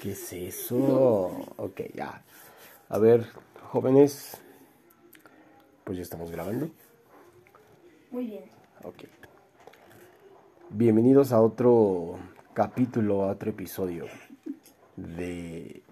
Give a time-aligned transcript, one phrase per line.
[0.00, 0.78] ¿Qué es eso?
[1.56, 2.22] Ok, ya.
[2.88, 3.26] A ver,
[3.70, 4.36] jóvenes.
[5.84, 6.70] Pues ya estamos grabando.
[8.10, 8.44] Muy bien.
[8.84, 9.04] Ok.
[10.70, 12.18] Bienvenidos a otro
[12.52, 14.06] capítulo, a otro episodio
[14.96, 15.82] de,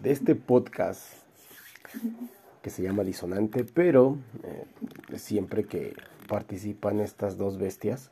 [0.00, 1.14] de este podcast
[2.62, 5.94] que se llama Disonante, pero eh, siempre que
[6.28, 8.10] participan estas dos bestias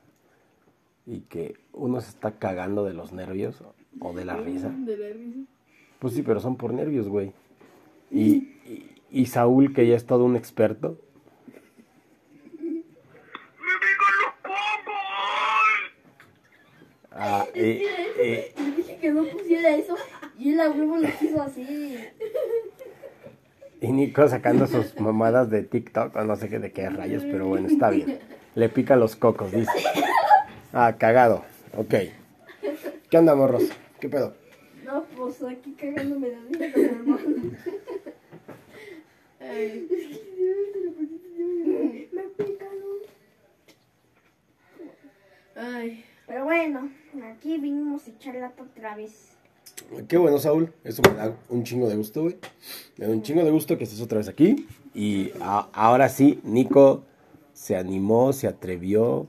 [1.06, 3.62] y que uno se está cagando de los nervios
[4.00, 4.68] o de la risa.
[4.70, 5.38] De la risa.
[6.00, 7.32] Pues sí, pero son por nervios, güey.
[8.10, 8.34] Y,
[8.66, 10.98] y, y Saúl, que ya es todo un experto,
[17.12, 17.82] ah, eh,
[18.18, 19.96] eh, Le dije que no pusiera eso
[20.38, 21.98] y él a huevo lo hizo así.
[23.80, 27.46] y Nico sacando sus mamadas de TikTok o no sé qué de qué rayos, pero
[27.46, 28.18] bueno, está bien.
[28.54, 29.70] Le pica los cocos, dice.
[30.78, 31.42] Ah, cagado.
[31.74, 31.94] Ok.
[33.08, 33.62] ¿Qué onda, morros?
[33.98, 34.34] ¿Qué pedo?
[34.84, 37.26] No, pues aquí cagándome de risa con mi hermano.
[39.40, 39.88] Ay,
[42.12, 42.98] Me picaron.
[45.56, 46.04] ay.
[46.26, 46.90] Pero bueno,
[47.32, 49.28] aquí vinimos a echar lata otra vez.
[50.08, 50.72] Qué bueno, Saúl.
[50.84, 52.36] Eso me da un chingo de gusto, güey.
[52.98, 54.66] Me da un chingo de gusto que estés otra vez aquí.
[54.94, 57.04] Y a- ahora sí, Nico
[57.52, 59.28] se animó, se atrevió,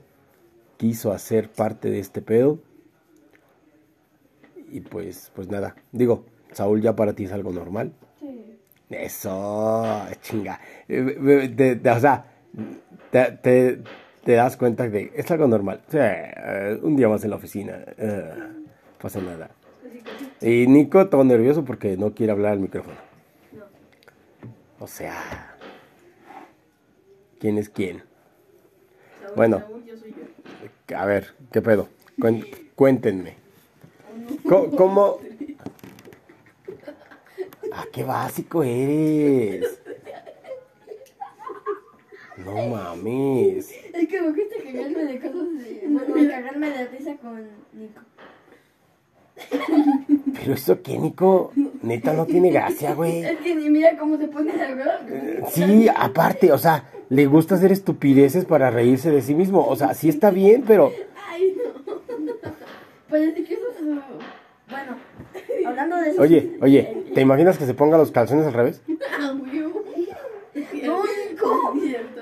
[0.78, 2.60] quiso hacer parte de este pedo.
[4.70, 5.76] Y pues, pues nada.
[5.92, 7.92] Digo, Saúl, ya para ti es algo normal.
[8.20, 8.58] Sí.
[8.90, 10.60] Eso, chinga.
[10.88, 12.24] Eh, eh, te- te- o sea,
[13.10, 13.82] te,
[14.24, 15.82] das cuenta de es algo normal.
[15.92, 17.78] Eh, un día más en la oficina.
[17.98, 18.30] eh,
[19.00, 19.50] pasa nada.
[20.40, 22.96] Que, Y Nico todo nervioso porque no quiere hablar al micrófono.
[23.52, 23.64] no.
[24.80, 25.56] O sea,
[27.40, 28.02] ¿quién es quién?
[29.22, 29.58] Saúl, Bueno.
[29.60, 29.77] Saúl.
[30.96, 31.88] A ver, ¿qué pedo?
[32.74, 33.34] Cuéntenme.
[34.48, 35.18] Co- ¿Cómo?
[37.72, 39.80] Ah, qué básico eres.
[42.38, 43.70] No mames.
[43.92, 45.82] Es que me gusta cagarme de cosas de...
[45.88, 48.00] Bueno, cagarme de risa con Nico.
[50.34, 53.22] Pero eso qué, Nico, neta no tiene gracia, güey.
[53.24, 55.00] Es que ni mira cómo se pone de verdad.
[55.48, 59.66] Sí, aparte, o sea, le gusta hacer estupideces para reírse de sí mismo.
[59.66, 60.92] O sea, sí está bien, pero
[61.28, 61.94] Ay, no.
[63.08, 63.84] Parece que eso es...
[64.70, 64.96] Bueno,
[65.66, 66.22] hablando de eso...
[66.22, 68.82] Oye, oye, ¿te imaginas que se ponga los calzones al revés?
[69.18, 69.82] Ah, huevo.
[70.84, 71.72] No, Nico.
[71.74, 72.20] Es cierto.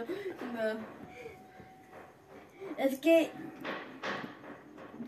[0.54, 0.78] No.
[2.84, 3.30] Es que...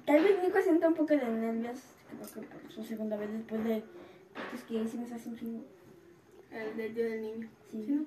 [0.04, 1.78] Tal vez Nico sienta un poco de nervios.
[2.10, 3.76] Creo que por su segunda vez después de...
[4.54, 5.64] Es que hicimos hace un chingo.
[6.52, 7.48] El del día del niño.
[7.70, 7.82] Sí.
[7.86, 8.04] ¿Sí, no?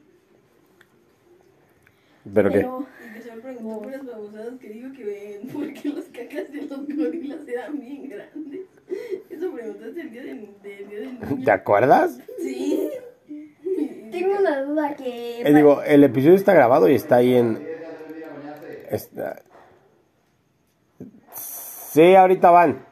[2.34, 2.58] ¿Pero qué?
[2.58, 2.86] Pero...
[3.10, 6.06] Y que se me preguntó por las babosadas que digo que ven, ¿por qué los
[6.06, 8.62] cacas de los gorilas eran bien grandes?
[9.30, 11.46] Eso preguntaste el día del, del día del niño.
[11.46, 12.20] ¿Te acuerdas?
[12.40, 12.90] Sí.
[14.12, 15.42] Tengo una duda que...
[15.42, 17.66] Eh, digo, el episodio está grabado y está ahí en...
[18.90, 19.42] está-
[21.34, 22.86] Sí, ahorita van.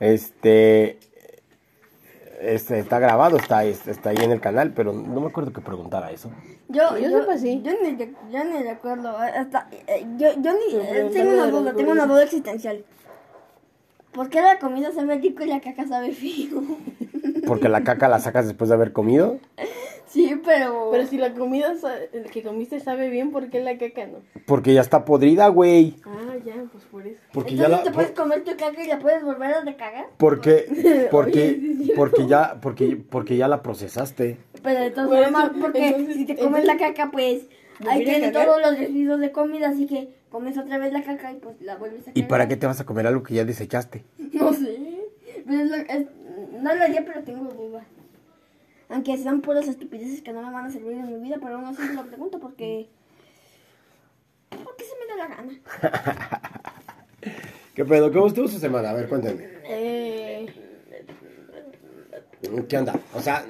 [0.00, 0.98] Este...
[2.40, 6.10] Este, está grabado, está, está ahí en el canal, pero no me acuerdo que preguntara
[6.10, 6.30] eso.
[6.68, 7.60] Yo, Yo yo, sepa, sí.
[7.62, 9.14] yo ni, de- yo ni recuerdo.
[9.18, 10.74] Hasta, eh, yo, yo ni.
[10.76, 12.82] Eh, tengo una duda, tengo una duda existencial.
[14.12, 16.62] ¿Por qué la comida sabe rico y la caca sabe frío?
[17.46, 19.38] Porque la caca la sacas después de haber comido.
[20.10, 20.88] sí, pero.
[20.92, 21.98] Pero si la comida sa-
[22.32, 24.18] que comiste sabe bien, ¿por qué la caca no?
[24.46, 25.96] Porque ya está podrida, güey.
[26.04, 27.20] Ah, ya, pues por eso.
[27.32, 27.90] Porque ya Entonces la...
[27.90, 30.06] te puedes comer tu caca y la puedes volver a recagar.
[30.18, 34.36] Porque, porque, Oye, sí porque ya, porque, porque ya la procesaste.
[34.62, 37.44] Pero de todas formas, porque entonces- si te comes la caca, pues.
[37.78, 38.46] ¿Volver Ahí a tiene cagar?
[38.46, 41.76] todos los residuos de comida, así que comes otra vez la caca y pues la
[41.76, 42.28] vuelves a ¿Y cagar.
[42.28, 44.04] para qué te vas a comer algo que ya desechaste?
[44.32, 44.78] No sé.
[45.46, 46.06] Pero es lo- es-
[46.62, 47.82] no lo haría, pero tengo duda.
[48.90, 51.64] Aunque sean puras estupideces que no me van a servir en mi vida, pero aún
[51.66, 52.88] así me lo pregunto porque.
[54.50, 55.60] Porque se me da la gana.
[57.74, 58.12] ¿Qué pedo?
[58.12, 58.90] ¿Cómo estuvo su semana?
[58.90, 59.44] A ver, cuéntenme.
[59.64, 60.46] Eh,
[62.68, 62.98] ¿Qué onda?
[63.14, 63.46] O sea,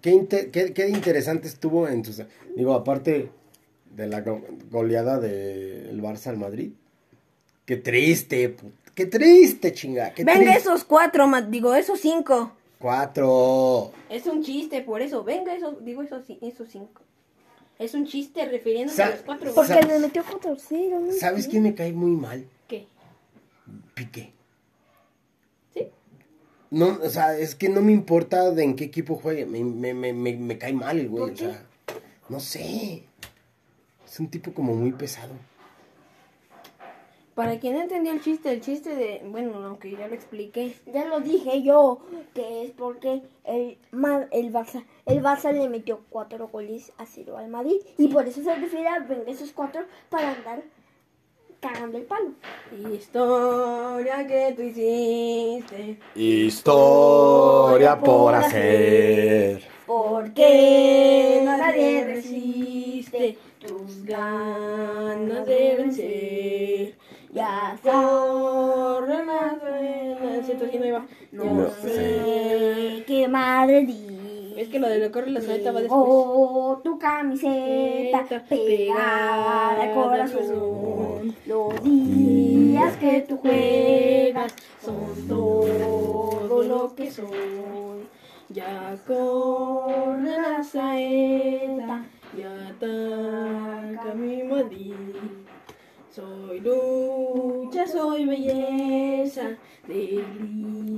[0.00, 2.22] ¿qué, inte- qué, qué interesante estuvo en tus...
[2.56, 3.30] Digo, aparte
[3.90, 6.72] de la go- goleada del Barça al Madrid.
[7.66, 8.56] Qué triste,
[8.94, 10.12] qué triste, chinga.
[10.14, 10.58] Qué Venga, triste.
[10.60, 12.52] esos cuatro, digo, esos cinco.
[12.82, 13.92] Cuatro.
[14.10, 15.22] Es un chiste, por eso.
[15.22, 17.00] Venga, esos, digo, esos, esos cinco.
[17.78, 19.54] Es un chiste refiriéndose Sa- a los cuatro.
[19.54, 21.12] Porque Porque le metió 4-0, ¿no?
[21.12, 22.44] ¿Sabes quién me cae muy mal?
[22.66, 22.86] ¿Qué?
[23.94, 24.32] Piqué.
[25.72, 25.86] ¿Sí?
[26.70, 29.46] No, o sea, es que no me importa de en qué equipo juegue.
[29.46, 31.22] Me, me, me, me, me cae mal el güey.
[31.22, 31.64] ¿Por O sea,
[32.28, 33.04] no sé.
[34.04, 35.34] Es un tipo como muy pesado.
[37.34, 39.22] Para quien no entendió el chiste, el chiste de.
[39.24, 40.76] Bueno, aunque ya lo expliqué.
[40.92, 42.00] Ya lo dije yo,
[42.34, 43.78] que es porque el,
[44.30, 47.80] el, Barça, el Barça le metió cuatro goles a cero al Madrid.
[47.96, 50.62] Y por eso se refiere a vender esos cuatro para andar
[51.60, 52.32] cagando el palo.
[52.92, 55.98] Historia que tú hiciste.
[56.14, 59.62] Historia por hacer.
[59.86, 66.31] Porque Nadie resiste tus ganas de vencer.
[67.32, 70.44] Ya más buena.
[70.44, 71.06] Siento que no iba.
[71.32, 74.58] No, No sé qué Madrid.
[74.58, 76.00] Es que lo de lo corre la soleta va después.
[76.04, 81.34] Oh, tu camiseta pegada al corazón.
[81.46, 84.54] Los días que tú juegas
[84.84, 88.06] son todo lo que soy.
[88.50, 92.04] Ya corre la saeta
[92.36, 94.92] y ataca mi Madrid.
[96.14, 99.56] Soy lucha, soy belleza,
[99.88, 100.22] del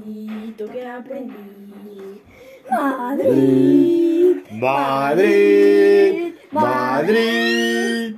[0.03, 2.21] grito que aprendí.
[2.69, 4.37] Madrid.
[4.51, 8.17] Madrid, Madrid.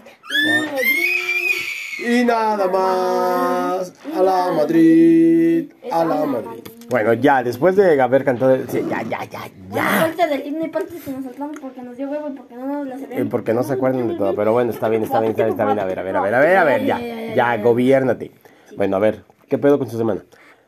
[1.98, 3.92] Y nada más.
[4.14, 6.65] A la Madrid, a la Madrid.
[6.88, 8.56] Bueno, ya, después de haber cantado.
[8.68, 10.02] sí, ya, ya, ya, Bueno, ya.
[10.02, 12.66] ahorita del himno y partes que nos saltamos porque nos dio huevo y porque no
[12.66, 13.30] nos la Eh, sabemos.
[13.30, 15.64] porque no se acuerdan de todo, pero bueno, está bien, está bien, está bien, está
[15.64, 15.78] bien.
[15.80, 18.30] A ver, a ver, a ver, a ver, a ver, ya, ya, gobiérnate.
[18.76, 20.22] Bueno, a ver, ¿qué pedo con su semana?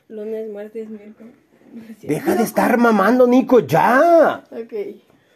[0.09, 1.35] Lunes, martes, miércoles.
[2.03, 4.43] Deja de estar mamando, Nico, ya.
[4.51, 4.75] Ok.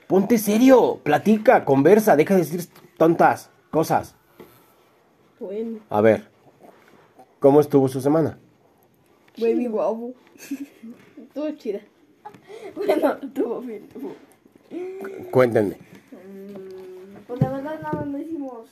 [0.06, 2.62] Ponte serio, platica, conversa, deja de decir
[2.98, 4.14] tontas cosas.
[5.38, 5.78] Bueno.
[5.90, 6.24] A ver,
[7.38, 8.38] ¿cómo estuvo su semana?
[9.38, 10.14] Baby guapo.
[11.18, 11.80] Estuvo chida.
[12.74, 13.84] Bueno, estuvo bien.
[13.84, 14.14] estuvo.
[15.30, 15.76] Cuéntenme.
[17.26, 18.68] Pues la verdad nada, no hicimos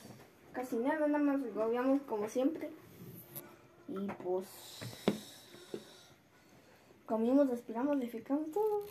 [0.53, 2.69] casi nada, nada más gobiamos como siempre.
[3.87, 4.45] Y pues
[7.05, 8.85] comimos, respiramos, defecamos todo.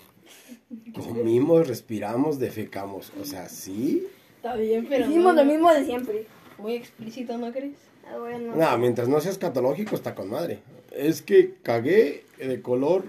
[0.94, 3.12] Comimos, respiramos, defecamos.
[3.20, 4.06] O sea, sí.
[4.36, 5.06] Está bien, pero.
[5.08, 6.26] Hicimos no- lo mismo de siempre.
[6.58, 7.76] Muy explícito, ¿no crees?
[8.06, 8.54] Ah, bueno.
[8.56, 10.58] No, mientras no seas catológico está con madre.
[11.00, 13.04] Es que cagué de color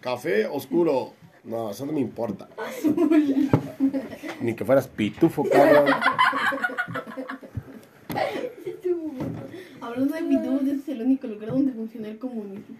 [0.00, 1.12] café oscuro.
[1.42, 2.48] No, eso no me importa.
[4.40, 5.92] Ni que fueras pitufo, cabrón.
[9.80, 12.76] Hablando de pitufos, ese es el único lugar donde funciona el comunismo.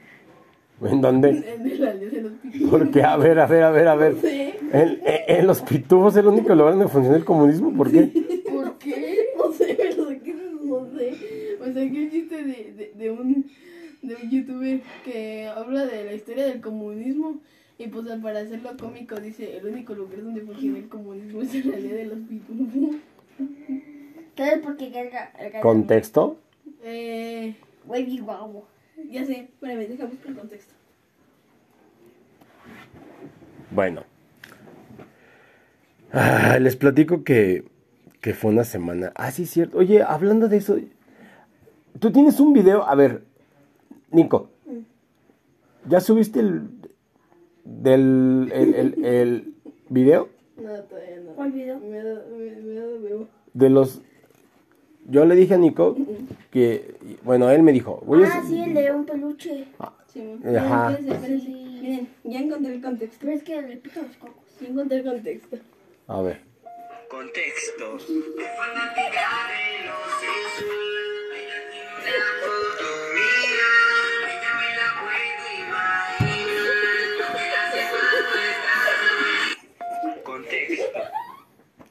[0.83, 1.29] ¿En dónde?
[1.31, 2.71] En el aldea de los pitufos.
[2.71, 4.15] Porque, a ver, a ver, a ver, a ver.
[4.21, 4.55] Sí.
[4.73, 5.01] En, en-
[5.39, 7.73] en los pitufos es el único lugar donde funciona el comunismo.
[7.77, 8.43] ¿Por qué?
[8.49, 9.27] ¿Por qué?
[9.37, 10.35] No sé, pero ¿qué
[10.65, 11.57] no sé.
[11.61, 13.45] O sea, que el chiste de, de, de un
[14.07, 17.41] de un youtuber que habla de la historia del comunismo
[17.79, 21.71] y pues para hacerlo cómico dice el único lugar donde funciona el comunismo es en
[21.71, 22.97] la aldea de los pitufos.
[24.35, 26.39] ¿Qué es porque carga ¿Contexto?
[26.83, 27.55] Eh,
[27.87, 28.65] Baby guau.
[29.11, 30.75] ya sé, espérame, déjame buscar el contexto.
[33.71, 34.05] Bueno.
[36.13, 37.65] Ah, les platico que,
[38.21, 39.13] que fue una semana.
[39.17, 39.79] Ah, sí, cierto.
[39.79, 40.79] Oye, hablando de eso,
[41.99, 42.89] tú tienes un video.
[42.89, 43.23] A ver,
[44.11, 44.51] Nico,
[45.89, 46.69] ¿ya subiste el
[47.65, 49.55] del el, el, el
[49.89, 51.33] video No, todavía no.
[51.33, 51.79] ¿Cuál video?
[51.81, 54.03] Me me, me de los?
[55.09, 55.97] Yo le dije a Nico
[56.51, 59.67] que, bueno, él me dijo, voy a Ah, sí, el de un peluche.
[60.13, 60.97] Sí, Ajá.
[60.99, 61.79] Sí.
[61.81, 63.19] Miren, ya encontré el contexto.
[63.21, 64.45] Pero es que le pica los cocos.
[64.61, 65.57] Ya encontré el contexto.
[66.09, 66.41] A ver.
[67.09, 67.99] Contexto.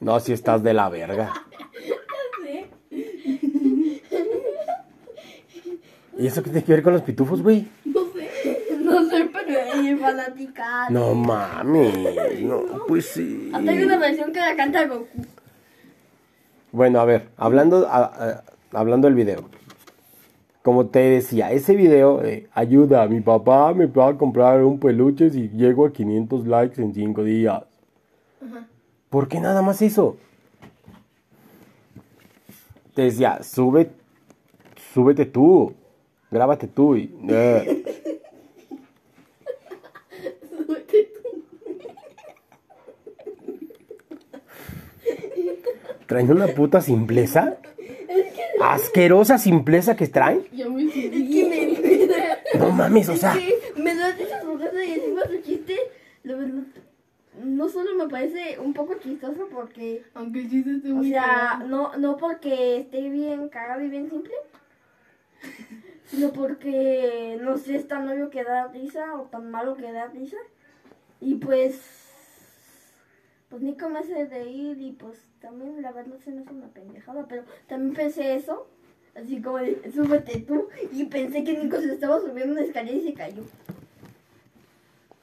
[0.06, 1.32] No, si estás de la verga.
[6.16, 7.66] ¿Y eso qué tiene que ver con los pitufos, güey?
[7.84, 8.30] No sé.
[8.80, 10.88] No sé, pero es fanática.
[10.90, 11.90] No mami.
[12.42, 13.50] No, pues sí.
[13.52, 15.08] Hasta hay una versión que la canta Goku.
[16.70, 18.44] Bueno, a ver, hablando, a- a-
[18.78, 19.48] hablando del video.
[20.62, 25.30] Como te decía, ese video de ayuda, mi papá me va a comprar un peluche
[25.30, 27.64] si llego a 500 likes en 5 días.
[29.16, 30.18] ¿Por qué nada más eso?
[32.94, 33.90] Te decía, sube,
[34.92, 35.72] súbete tú,
[36.30, 37.10] grábate tú y...
[37.26, 37.82] eh.
[46.06, 47.56] ¿Traen una puta simpleza?
[48.60, 50.44] Asquerosa simpleza que traen.
[50.52, 50.84] Ya me.
[50.84, 51.48] Es que
[52.52, 53.34] me, No mames, o sea...
[53.78, 54.42] Me da risa
[54.86, 55.74] y encima su chiste,
[56.22, 56.64] la verdad,
[57.46, 61.22] no solo me parece un poco chistoso porque, Aunque el chiste esté o muy sea,
[61.22, 61.68] cagado.
[61.68, 64.34] no, no porque esté bien cagado y bien simple,
[66.06, 70.06] sino porque, no sé, es tan obvio que da risa o tan malo que da
[70.06, 70.36] risa.
[71.20, 71.80] Y pues,
[73.48, 77.26] pues Nico me hace reír y pues también la verdad se me hace una pendejada,
[77.28, 78.66] pero también pensé eso,
[79.14, 83.02] así como de, súbete tú, y pensé que Nico se estaba subiendo una escalera y
[83.02, 83.42] se cayó.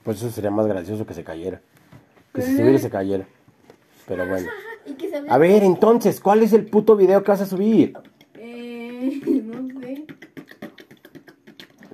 [0.03, 1.61] Pues eso sería más gracioso que se cayera.
[2.35, 3.27] Que se subiera se cayera.
[4.07, 4.47] Pero bueno.
[5.29, 7.93] A ver, entonces, ¿cuál es el puto video que vas a subir?
[8.35, 10.05] Eh, no sé.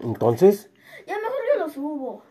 [0.01, 0.69] Entonces,
[1.07, 2.23] Ya mejor yo lo subo.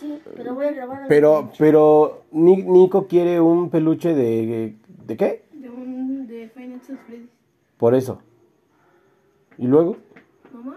[0.00, 1.04] Sí, pero voy a grabar.
[1.08, 5.44] pero, pero, Ni- Nico quiere un peluche de, ¿de qué?
[5.52, 6.26] De un.
[6.26, 7.28] de Finance Freddy.
[7.78, 8.20] Por eso.
[9.56, 9.96] ¿Y luego?
[10.52, 10.76] ¿No más?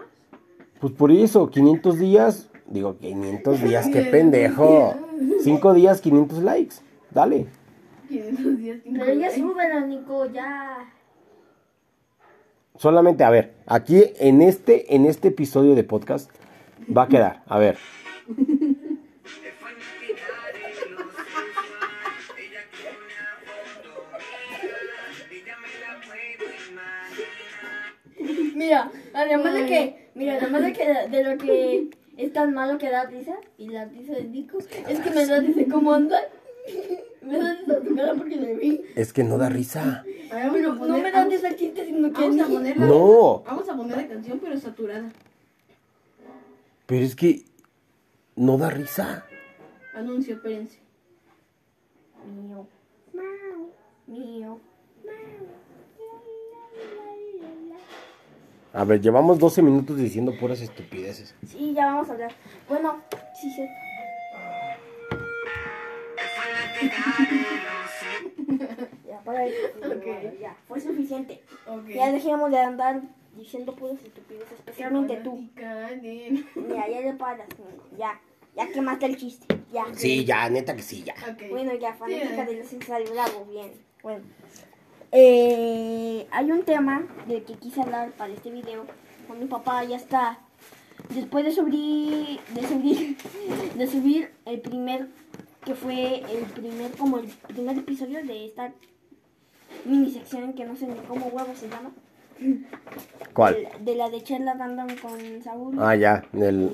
[0.80, 2.47] Pues por eso, 500 días.
[2.70, 4.94] Digo, 500 días, qué pendejo.
[5.42, 6.76] 5 días, 500 likes.
[7.10, 7.46] Dale.
[8.08, 8.78] 500 días.
[8.84, 10.92] cinco Pero ya súbela, Nico, ya.
[12.76, 16.30] Solamente, a ver, aquí en este, en este episodio de podcast
[16.94, 17.42] va a quedar.
[17.46, 17.78] A ver.
[28.54, 32.90] Mira, además de que, mira, además de que de lo que es tan malo que
[32.90, 36.20] da risa, y la risa de Nico, es que me da risa cómo anda.
[37.22, 38.82] Me da risa su cara porque le vi.
[38.94, 40.04] Es que no da risa.
[40.30, 42.20] A ver, vamos Pero a no poner- me da vamos- risa el chiste, sino que
[42.20, 43.42] Vamos a poner la, No.
[43.46, 45.10] Vamos a poner la canción, pero saturada.
[46.86, 47.44] Pero es que
[48.36, 49.24] no da risa.
[49.94, 50.78] Anuncio, espérense.
[52.26, 52.66] Mío,
[53.14, 53.70] mau,
[54.06, 54.60] mío,
[58.78, 61.34] A ver, llevamos 12 minutos diciendo puras estupideces.
[61.44, 62.30] Sí, ya vamos a hablar.
[62.68, 63.02] Bueno,
[63.34, 63.66] sí, sí.
[69.08, 69.52] Ya, para ahí.
[69.82, 70.40] Ok.
[70.40, 71.42] Ya, fue suficiente.
[71.92, 73.02] Ya dejemos de andar
[73.36, 75.48] diciendo puras estupideces, especialmente tú.
[76.54, 77.48] Mira, ya le paras,
[77.98, 78.20] ya,
[78.54, 79.86] ya quemaste el chiste, ya.
[79.92, 81.14] Sí, ya, neta que sí, ya.
[81.28, 81.48] Ok.
[81.50, 83.72] Bueno, ya, fanática Sí, de los ensayos, bravo, bien.
[84.04, 84.22] Bueno,
[85.12, 88.84] eh, hay un tema del que quise hablar para este video.
[89.26, 90.38] Con mi papá ya está.
[91.14, 93.16] Después de subir, de subir,
[93.76, 95.08] de subir el primer,
[95.64, 98.72] que fue el primer, como el primer episodio de esta
[99.84, 101.90] mini sección que no sé ni cómo huevo se llama.
[103.34, 103.54] ¿Cuál?
[103.54, 105.76] De, de la de Charla Random con Saúl.
[105.80, 106.24] Ah, ya.
[106.34, 106.72] el-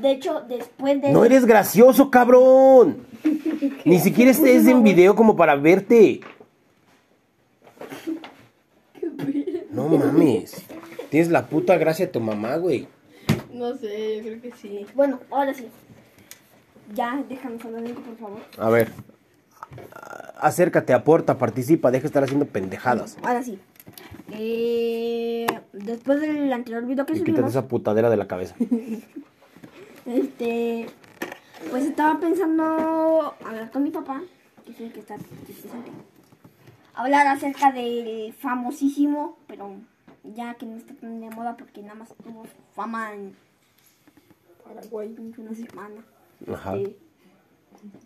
[0.00, 1.12] De hecho, después de...
[1.12, 3.06] No eres gracioso, cabrón.
[3.84, 6.20] Ni siquiera estés en video como para verte.
[9.76, 10.64] No mames.
[11.10, 12.88] Tienes la puta gracia de tu mamá, güey.
[13.52, 14.86] No sé, yo creo que sí.
[14.94, 15.68] Bueno, ahora sí.
[16.94, 18.40] Ya, déjame hablar, por favor.
[18.56, 18.90] A ver.
[20.38, 23.18] Acércate, aporta, participa, deja de estar haciendo pendejadas.
[23.22, 23.58] Ahora sí.
[24.32, 28.54] Eh, después del anterior video que Y quítate subimos, esa putadera de la cabeza.
[30.06, 30.86] este,
[31.70, 34.22] pues estaba pensando hablar con mi papá,
[34.64, 35.90] que es el que está presente,
[36.96, 39.76] hablar acerca del famosísimo, pero
[40.24, 43.36] ya que no está tan de moda porque nada más tuvo fama en
[44.64, 46.04] Paraguay una semana.
[46.52, 46.76] Ajá.
[46.76, 46.96] Este,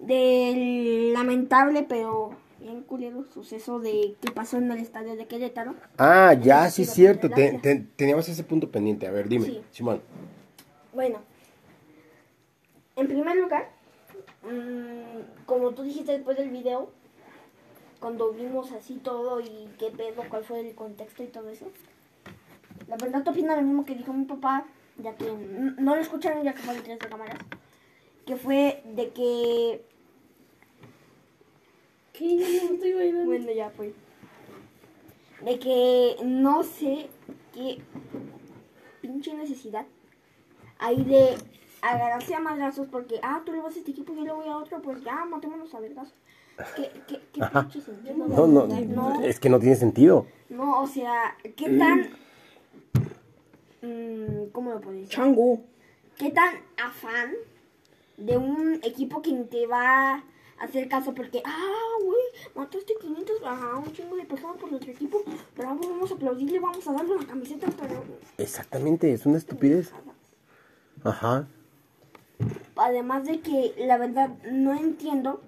[0.01, 5.75] del lamentable pero bien culero suceso de que pasó en el estadio de Querétaro.
[5.97, 7.31] Ah, ya, sí, Sí, es cierto.
[7.31, 7.61] tolerancia.
[7.63, 9.07] Te- te- teníamos ese punto pendiente.
[9.07, 9.63] A ver, dime, Sí.
[9.71, 10.03] Simón.
[10.93, 11.21] Bueno,
[12.97, 13.71] en primer lugar,
[14.43, 16.91] mm, como tú dijiste después del video,
[18.01, 21.67] cuando vimos así todo y qué pedo, cuál fue el contexto y todo eso,
[22.89, 24.67] la verdad te opina lo mismo que dijo mi papá,
[24.97, 27.39] ya que no lo escucharon ya que fue detrás de cámaras,
[28.27, 29.85] que fue de que...
[32.13, 32.37] ¿Qué?
[32.69, 33.25] No estoy bailando.
[33.27, 33.95] Bueno, ya fue.
[35.43, 37.09] De que no sé
[37.55, 37.81] qué
[39.01, 39.87] pinche necesidad
[40.79, 41.37] hay de
[41.83, 44.49] agarrarse a madrazos porque, ah, tú le vas a este equipo y yo le voy
[44.49, 46.13] a otro, pues ya, matémonos a vergas.
[46.77, 47.63] ¿Qué, qué, qué Ajá.
[47.63, 48.17] pinche sentido?
[48.29, 50.27] No, no, no, es que no tiene sentido.
[50.49, 52.11] no, o sea, ¿qué tan...
[53.83, 55.09] mm, ¿Cómo lo puedo decir?
[55.09, 55.61] Chango.
[56.19, 57.33] ¿Qué tan afán
[58.19, 60.25] de un equipo que te va a
[60.59, 61.15] hacer caso?
[61.15, 62.21] Porque, ah, güey,
[62.55, 65.23] mataste 500 a un chingo de personas por nuestro equipo.
[65.57, 67.69] Bravo, vamos a aplaudirle, vamos a darle una camiseta.
[67.81, 68.05] Pero...
[68.37, 69.93] Exactamente, es una estupidez.
[71.05, 71.47] Ajá.
[72.77, 75.41] Además de que, la verdad, no entiendo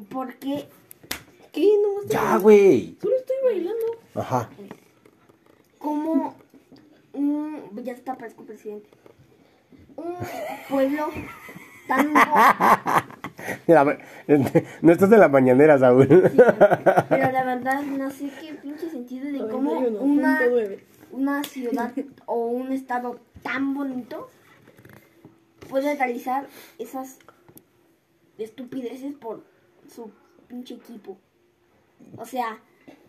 [0.00, 0.68] por qué
[1.52, 1.66] ¿Qué?
[1.82, 2.98] No estoy Ya, güey.
[3.00, 3.86] Solo estoy bailando.
[4.14, 4.50] Ajá.
[5.78, 6.34] como
[7.12, 8.88] un ya está parezco presidente
[9.96, 10.16] un
[10.68, 11.08] pueblo
[11.88, 12.12] tan
[14.82, 16.06] no estás en la mañanera, Saúl.
[17.08, 20.80] Pero la verdad, no sé qué pinche sentido de cómo una, 91.9.
[21.12, 21.92] una ciudad
[22.26, 24.28] o un estado tan bonito
[25.68, 26.48] puede realizar
[26.78, 27.18] esas
[28.38, 29.44] estupideces por
[29.88, 30.10] su
[30.48, 31.16] pinche equipo.
[32.18, 32.58] O sea,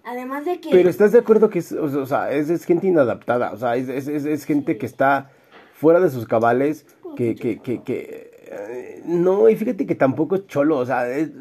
[0.04, 0.70] además de que...
[0.72, 3.90] Pero estás de acuerdo que es, o sea, es, es gente inadaptada, o sea, es,
[3.90, 5.32] es, es, es gente que está
[5.74, 10.48] fuera de sus cabales, que, que, que, que eh, no, y fíjate que tampoco es
[10.48, 11.32] cholo, o sea, es-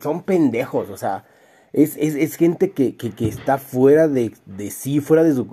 [0.00, 1.24] son pendejos, o sea,
[1.72, 5.46] es, es, es gente que, que, que está fuera de, de sí, fuera de su...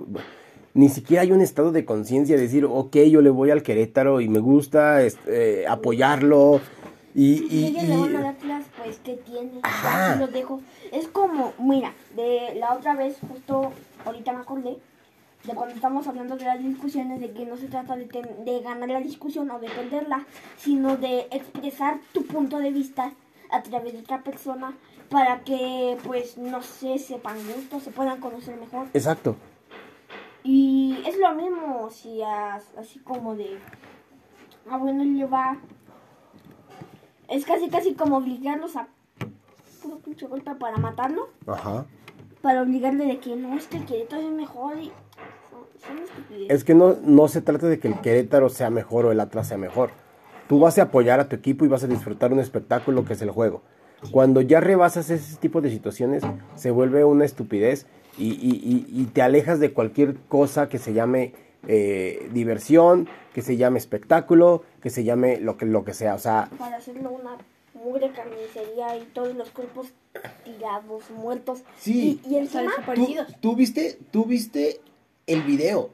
[0.74, 4.20] Ni siquiera hay un estado de conciencia de decir, ok, yo le voy al Querétaro
[4.20, 6.60] y me gusta este, apoyarlo.
[7.16, 9.60] Y, y, le van al Atlas, pues, ¿qué tiene?
[9.62, 10.16] Ajá.
[10.16, 10.60] Los dejo.
[10.92, 13.72] Es como, mira, de la otra vez, justo
[14.04, 14.76] ahorita me acordé,
[15.44, 18.60] de cuando estamos hablando de las discusiones, de que no se trata de, ten- de
[18.60, 20.26] ganar la discusión o de perderla,
[20.58, 23.12] sino de expresar tu punto de vista
[23.50, 24.74] a través de otra persona
[25.08, 28.88] para que, pues, no sé, sepan gustos, se puedan conocer mejor.
[28.92, 29.36] Exacto.
[30.42, 33.56] Y es lo mismo, si as- así como de,
[34.70, 35.56] ah, bueno, le va.
[37.28, 38.88] Es casi, casi como obligarlos a
[39.82, 41.86] puro pinche golpe para matarlo, Ajá.
[42.42, 44.90] para obligarle de que no, es que el Querétaro es mejor y.
[46.48, 49.48] Es que no, no se trata de que el Querétaro sea mejor o el Atlas
[49.48, 49.90] sea mejor.
[50.48, 53.22] Tú vas a apoyar a tu equipo y vas a disfrutar un espectáculo que es
[53.22, 53.62] el juego.
[54.10, 56.22] Cuando ya rebasas ese tipo de situaciones,
[56.54, 57.86] se vuelve una estupidez
[58.18, 61.34] y, y- y- y te alejas de cualquier cosa que se llame
[61.66, 66.14] eh, diversión, que se llame espectáculo, que se llame lo que, lo que sea.
[66.14, 67.36] O sea, Para hacerlo una
[67.74, 69.88] mugre carnicería y todos los cuerpos
[70.44, 71.60] tirados, muertos.
[71.78, 72.20] Sí.
[72.24, 73.36] Y, y encima, desaparecidos.
[73.40, 74.80] tú viste, tú viste
[75.26, 75.90] el video,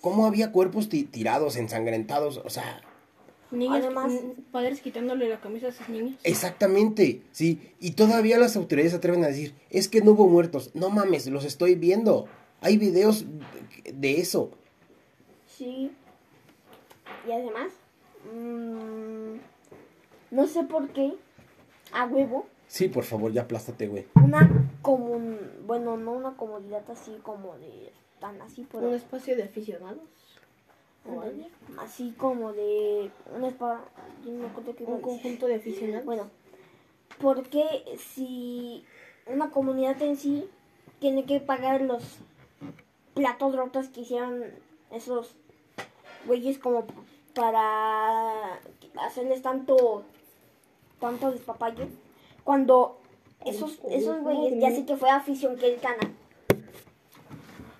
[0.00, 2.80] cómo había cuerpos tirados, ensangrentados, o sea,
[3.50, 4.12] Niños, Además-
[4.50, 6.16] padres quitándole la camisa a sus niños.
[6.24, 7.70] Exactamente, sí.
[7.78, 10.72] Y todavía las autoridades se atreven a decir, es que no hubo muertos.
[10.74, 12.26] No mames, los estoy viendo.
[12.60, 13.26] Hay videos
[13.92, 14.50] de eso.
[15.56, 15.92] Sí.
[17.26, 17.72] Y además,
[18.32, 19.36] mm,
[20.30, 21.14] no sé por qué,
[21.92, 24.06] a huevo, Sí, por favor, ya aplástate, güey.
[24.14, 24.50] una
[24.82, 30.00] comun, bueno, no una comodidad así como de tan así, pero Un espacio de aficionados.
[31.78, 33.84] así como de un spa,
[34.24, 36.04] yo no acuerdo Un conjunto de aficionados.
[36.06, 36.30] Bueno,
[37.20, 37.64] porque
[37.98, 38.84] si
[39.26, 40.48] una comunidad en sí
[40.98, 42.02] tiene que pagar los
[43.14, 44.42] platos rotos que hicieron
[44.90, 45.36] esos
[46.26, 46.86] güeyes como
[47.34, 48.60] para
[49.00, 50.04] hacerles tanto
[51.00, 51.88] tanto despapalle
[52.44, 52.98] cuando
[53.44, 56.14] esos esos güeyes ya sé que fue afición queretana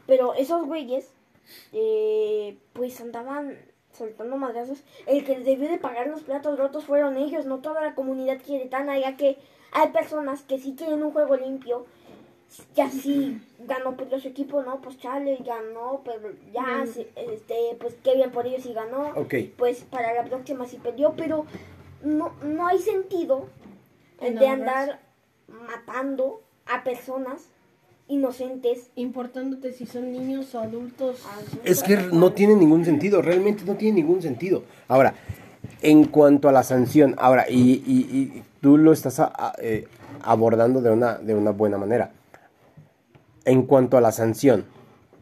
[0.06, 1.10] pero esos güeyes
[1.72, 3.58] eh, pues andaban
[3.92, 4.82] soltando madrazos.
[5.06, 8.98] El que debió de pagar los platos rotos fueron ellos no toda la comunidad queretana
[8.98, 9.38] ya que
[9.72, 11.86] hay personas que sí quieren un juego limpio
[12.74, 17.94] ya sí ganó pues su equipo no pues chale ganó pero ya se- este pues
[18.02, 19.34] qué bien por ellos y ganó Ok.
[19.56, 21.46] pues para la próxima sí perdió pero
[22.02, 23.48] no no hay sentido
[24.20, 25.00] En de andar
[25.48, 27.48] matando a personas
[28.08, 31.22] inocentes Importándote si son niños o adultos.
[31.64, 34.62] Es que no tiene ningún sentido, realmente no tiene ningún sentido.
[34.88, 35.14] Ahora,
[35.80, 39.88] en cuanto a la sanción, ahora, y, y- y tú lo estás a- a- eh,
[40.22, 42.12] abordando de una, de una buena manera.
[43.44, 44.64] En cuanto a la sanción,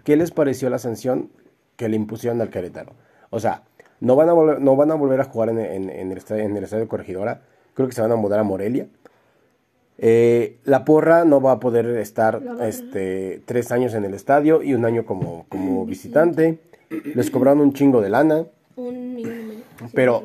[0.04, 1.30] ¿qué les pareció la sanción
[1.76, 2.92] que le impusieron al Querétaro?
[3.30, 3.62] O sea,
[4.00, 6.42] no van a volver, no van a, volver a jugar en, en- en el estadio,
[6.44, 7.42] en el estadio Corregidora,
[7.74, 8.86] creo que se van a mudar a Morelia.
[9.98, 14.74] Eh, la porra no va a poder estar este, tres años en el estadio y
[14.74, 16.58] un año como, como visitante.
[17.14, 18.44] Les cobraron un chingo de lana.
[18.76, 19.62] Un millón
[19.94, 20.24] Pero-.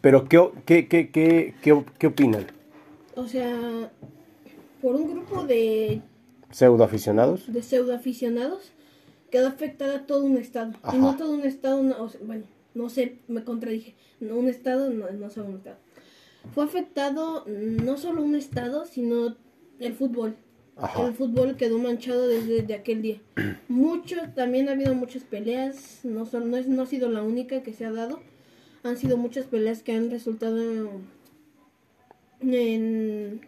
[0.00, 2.46] Pero, ¿qué, o- qué, qué, qué, qué, qué opinan?
[3.16, 3.90] O sea,
[4.80, 6.00] por un grupo de,
[6.50, 7.52] ¿Pseudo aficionados?
[7.52, 8.72] de pseudoaficionados
[9.30, 10.72] quedó afectada todo un estado.
[10.82, 10.96] Ajá.
[10.96, 13.94] Y no todo un estado, no, o sea, bueno, no sé, me contradije.
[14.18, 15.76] No un estado, no, no solo un estado.
[16.54, 19.36] Fue afectado no solo un estado, sino
[19.78, 20.36] el fútbol.
[20.76, 21.06] Ajá.
[21.06, 23.20] El fútbol quedó manchado desde de aquel día.
[23.68, 27.62] Mucho, también ha habido muchas peleas, no, son, no, es, no ha sido la única
[27.62, 28.20] que se ha dado.
[28.82, 33.40] Han sido muchas peleas que han resultado en, en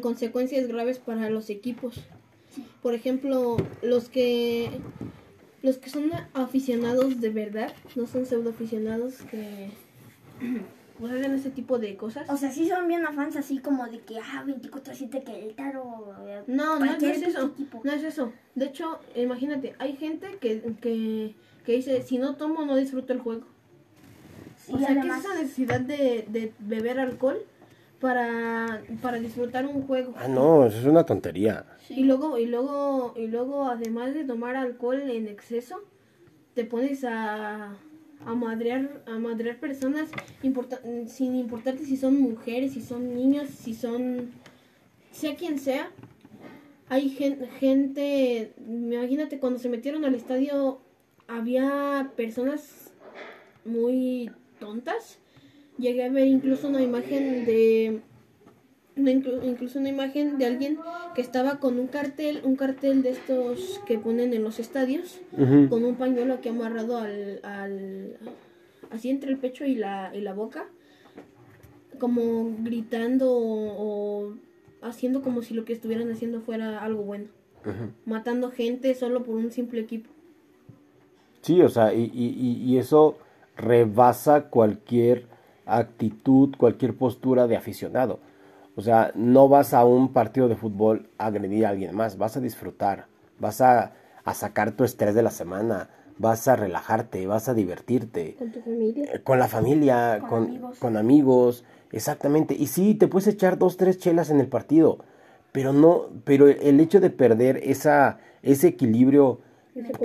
[0.00, 2.00] consecuencias graves para los equipos.
[2.82, 4.70] Por ejemplo, los que
[5.62, 9.70] los que son aficionados de verdad, no son pseudo aficionados que
[10.98, 12.28] pues, hacen ese tipo de cosas.
[12.28, 16.78] o sea sí son bien afans así como de que ah 24/7 Querétaro eh, No,
[16.80, 17.46] no, no es eso.
[17.46, 17.80] equipo.
[17.84, 18.32] No es eso.
[18.56, 23.20] De hecho, imagínate, hay gente que, que, que dice, si no tomo, no disfruto el
[23.20, 23.44] juego.
[24.56, 27.38] Sí, o sea, que además- es esa necesidad de, de beber alcohol
[28.02, 30.12] para, para disfrutar un juego.
[30.16, 31.64] Ah, no, eso es una tontería.
[31.88, 35.76] Y luego, y luego, y luego, además de tomar alcohol en exceso,
[36.54, 37.76] te pones a,
[38.26, 40.10] a madrear, a madrear personas
[40.42, 44.30] importa- sin importarte si son mujeres, si son niños, si son
[45.12, 45.88] sea quien sea.
[46.88, 50.80] Hay gen- gente, imagínate cuando se metieron al estadio
[51.28, 52.92] había personas
[53.64, 55.18] muy tontas.
[55.78, 58.00] Llegué a ver incluso una imagen de
[58.96, 60.78] una inclu- incluso una imagen de alguien
[61.14, 65.20] que estaba con un cartel, un cartel de estos que ponen en los estadios,
[65.70, 68.16] con un pañuelo aquí amarrado al, al
[68.90, 70.66] así entre el pecho y la, y la boca,
[71.98, 74.34] como gritando o, o
[74.82, 77.26] haciendo como si lo que estuvieran haciendo fuera algo bueno,
[78.04, 80.10] matando gente solo por un simple equipo.
[81.40, 83.16] Sí, o sea, y- y- y eso
[83.56, 85.31] rebasa cualquier
[85.78, 88.20] actitud, cualquier postura de aficionado.
[88.76, 92.36] O sea, no vas a un partido de fútbol a agredir a alguien más, vas
[92.36, 93.06] a disfrutar,
[93.38, 93.92] vas a,
[94.24, 98.36] a sacar tu estrés de la semana, vas a relajarte, vas a divertirte.
[98.38, 99.04] Con tu familia.
[99.12, 100.78] Eh, Con la familia, Con con, amigos.
[100.78, 102.54] con amigos, exactamente.
[102.58, 104.98] Y sí, te puedes echar dos, tres chelas en el partido,
[105.52, 109.40] pero no, pero el hecho de perder esa, ese equilibrio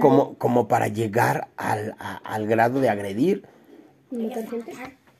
[0.01, 3.45] como, como para llegar al, a- al grado de agredir.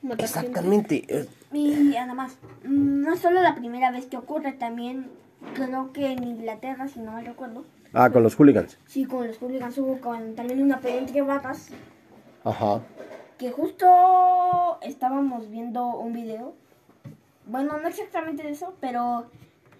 [0.08, 1.26] Matar exactamente.
[1.52, 5.10] Y además, mm, no es solo la primera vez que ocurre, también
[5.54, 8.78] creo que en Inglaterra, si no me recuerdo, Ah, con los hooligans.
[8.86, 11.68] sí, con los hooligans hubo con- también una pelea entre vacas,
[12.44, 12.82] Ajá.
[13.38, 13.86] que justo
[14.82, 16.54] estábamos viendo un video,
[17.46, 19.30] bueno, no exactamente de eso, pero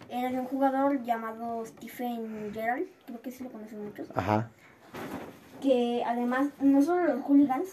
[0.08, 4.48] era de un jugador llamado Stephen Gerrard, creo que sí lo conocen muchos, Ajá.
[5.60, 7.68] que además no solo los hooligans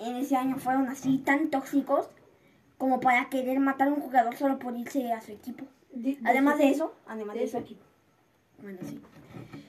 [0.00, 2.08] en ese año fueron así tan tóxicos
[2.78, 5.64] como para querer matar a un jugador solo por irse a su equipo.
[5.92, 7.82] De- de Además de eso, además de eso, equipo.
[8.62, 9.00] bueno, sí.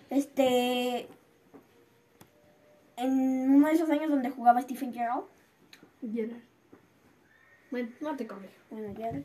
[0.09, 1.07] Este,
[2.97, 5.23] en uno de esos años donde jugaba Stephen Gerrard,
[6.01, 6.41] Gerard.
[7.71, 8.53] Bueno, no te corrijo.
[8.71, 9.23] bueno, Gerrard,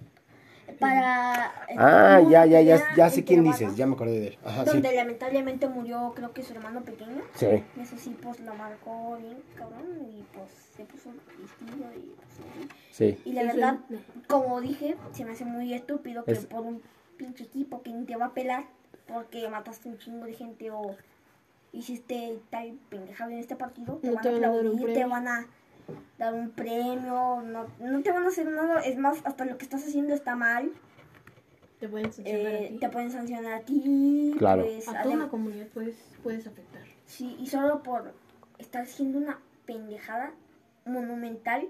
[0.78, 1.52] para...
[1.78, 4.38] Ah, hubo ya, ya, ya, ya sé quién dices, ya me acordé de él.
[4.44, 4.70] Ajá, sí.
[4.72, 7.22] Donde lamentablemente murió, creo que su hermano pequeño.
[7.34, 7.46] Sí.
[7.80, 12.68] Eso sí, pues lo marcó bien, cabrón, y pues se puso vestido y pues así.
[12.90, 13.18] Sí.
[13.24, 13.98] Y la Sí, verdad, sí.
[14.28, 16.82] como dije, se me hace muy estúpido que Es- por un
[17.16, 18.64] pinche equipo que ni te va a pelar
[19.06, 20.96] porque mataste un chingo de gente o
[21.72, 24.66] hiciste tal pendejada en este partido, te No van te a van a dar un
[24.68, 25.46] aplaudir, te van a
[26.18, 29.64] dar un premio, no, no te van a hacer nada, es más, hasta lo que
[29.64, 30.72] estás haciendo está mal,
[31.80, 32.78] Te pueden sancionar eh, a ti.
[32.78, 34.62] te pueden sancionar a ti, Claro.
[34.64, 36.82] pues, A toda una comunidad puedes, puedes afectar.
[37.06, 38.14] sí, y solo por
[38.58, 40.32] estar haciendo una pendejada
[40.84, 41.68] monumental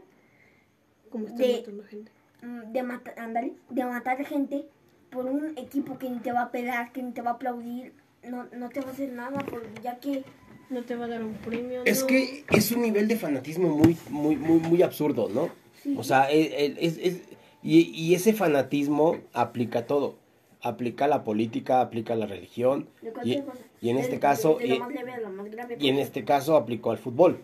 [1.10, 2.12] Como estás De- matando gente.
[2.42, 4.66] mm, de, matar ándale, de matar gente
[5.10, 7.92] por un equipo que ni te va a pelar, que ni te va a aplaudir,
[8.22, 10.24] no, no te va a hacer nada, por, ya que
[10.70, 11.82] No te va a dar un premio.
[11.84, 12.06] Es no.
[12.06, 15.50] que es un nivel de fanatismo muy, muy, muy, muy absurdo, ¿no?
[15.82, 15.94] Sí.
[15.98, 17.20] O sea, el- el- es, es-
[17.62, 20.16] y, y ese fanatismo aplica todo.
[20.62, 22.88] Aplica la política, aplica a la religión.
[23.24, 23.58] Y, cosa.
[23.80, 25.76] y en este de- caso, de, lo y, más leve a lo más grave.
[25.78, 27.38] y en este caso aplicó al fútbol.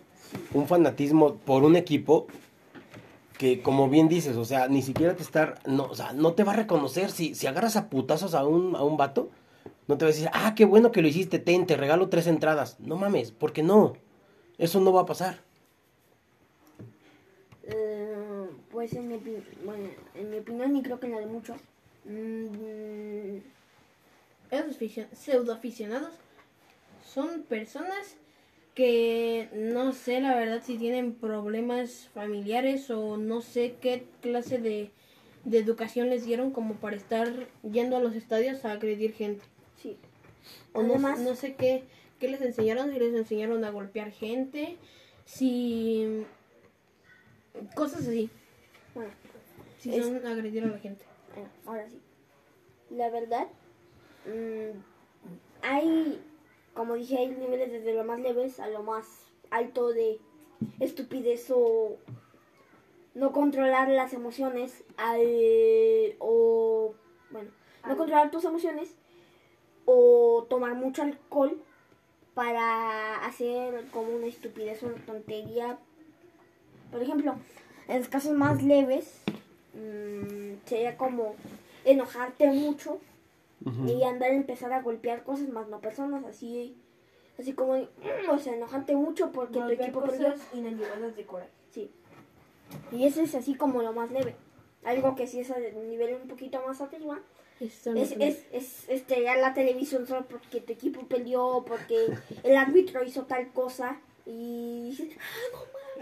[0.53, 2.27] Un fanatismo por un equipo
[3.37, 6.43] que, como bien dices, o sea, ni siquiera te estar, no, o sea, no te
[6.43, 9.29] va a reconocer si, si agarras a putazos a un, a un vato,
[9.89, 12.27] no te va a decir, ah, qué bueno que lo hiciste, ten, te regalo tres
[12.27, 12.79] entradas.
[12.79, 13.93] No mames, porque no,
[14.57, 15.39] eso no va a pasar.
[17.63, 19.17] Eh, pues en mi,
[19.65, 21.57] bueno, en mi opinión y creo que en la de muchos,
[22.05, 23.37] mm,
[24.51, 26.13] Esos aficio- pseudoaficionados
[27.03, 28.15] son personas
[28.75, 34.89] que no sé la verdad si tienen problemas familiares o no sé qué clase de,
[35.45, 37.27] de educación les dieron como para estar
[37.63, 39.43] yendo a los estadios a agredir gente.
[40.73, 41.83] O no, no sé qué,
[42.19, 44.77] qué les enseñaron, si les enseñaron a golpear gente,
[45.25, 46.25] si...
[47.75, 48.29] Cosas así,
[48.95, 49.11] Bueno,
[49.79, 51.03] si Es- son agredir a la gente.
[51.33, 51.99] Bueno, ahora sí.
[52.91, 53.47] La verdad,
[54.25, 54.79] mm,
[55.61, 56.21] hay,
[56.73, 59.05] como dije, hay niveles desde lo más leves a lo más
[59.51, 60.19] alto de
[60.79, 61.97] estupidez o
[63.13, 66.93] no controlar las emociones al, o,
[67.31, 67.49] bueno,
[67.87, 68.95] no controlar tus emociones
[69.91, 71.59] o tomar mucho alcohol
[72.35, 75.79] para hacer como una estupidez o una tontería.
[76.91, 77.35] Por ejemplo,
[77.87, 79.21] en los casos más leves,
[79.73, 81.33] mm, sería como
[81.85, 82.99] enojarte mucho
[83.87, 86.77] y andar a empezar a golpear cosas más no personas así
[87.37, 91.51] así como mm, o sea enojarte mucho porque tu equipo perdió inanimadas de coraje.
[91.71, 91.91] sí
[92.91, 94.35] Y ese es así como lo más leve.
[94.83, 97.19] Algo que sí es a nivel un poquito más arriba.
[97.59, 102.05] No Es, es, es estrellar la televisión solo porque tu equipo perdió, porque
[102.43, 103.99] el árbitro hizo tal cosa.
[104.25, 105.07] Y dices,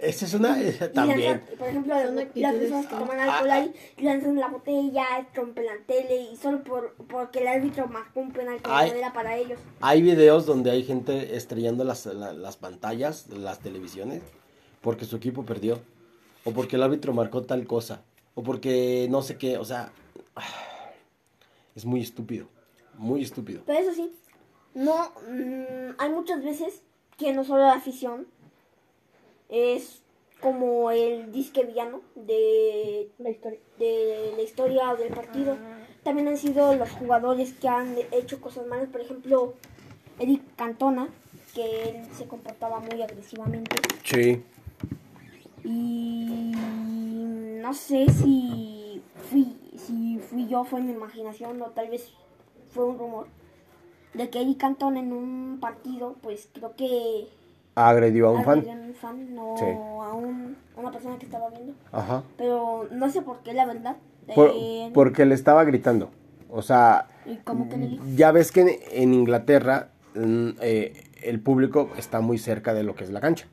[0.01, 0.61] Esa es una...
[0.61, 1.41] esa también.
[1.41, 1.95] lanzan- por ejemplo,
[2.35, 3.55] las personas que toman Ah, alcohol ah.
[3.55, 8.31] ahí lanzan la botella, rompen la tele y solo por porque el árbitro marcó un
[8.33, 9.59] penal que no era para ellos.
[9.79, 14.21] Hay videos donde hay gente estrellando las, la- las pantallas, las televisiones,
[14.81, 15.79] porque su equipo perdió.
[16.43, 18.01] O porque el árbitro marcó tal cosa.
[18.35, 19.91] O porque no sé qué, o sea...
[21.77, 22.47] Es muy estúpido.
[22.95, 23.61] Muy estúpido.
[23.67, 24.11] Pero eso sí,
[24.73, 26.81] no mm, hay muchas veces
[27.19, 28.25] que no solo la afición
[29.47, 30.01] es
[30.41, 33.59] como el disque villano de La historia.
[33.77, 35.55] de la historia o del partido.
[36.03, 38.89] También han sido los jugadores que han hecho cosas malas.
[38.89, 39.53] Por ejemplo,
[40.17, 41.09] Eric Cantona,
[41.53, 43.75] que él se comportaba muy agresivamente.
[44.03, 44.41] Sí.
[45.63, 46.53] Y
[47.61, 52.11] no sé si fui, si fui yo, fue mi imaginación o tal vez
[52.71, 53.27] fue un rumor.
[54.13, 57.27] De que Eric Cantona en un partido, pues creo que
[57.75, 58.79] Agredió a un agredió fan.
[58.81, 59.65] a un fan, no Sí.
[59.65, 61.73] a, un, a una persona que estaba viendo.
[61.91, 62.23] Ajá.
[62.37, 63.97] Pero no sé por qué, la verdad.
[64.33, 66.09] Por- Eh, porque le estaba gritando.
[66.49, 68.03] O sea, ¿Y cómo que le dijo?
[68.15, 72.95] ya ves que en, en Inglaterra mm, eh, el público está muy cerca de lo
[72.95, 73.47] que es la cancha.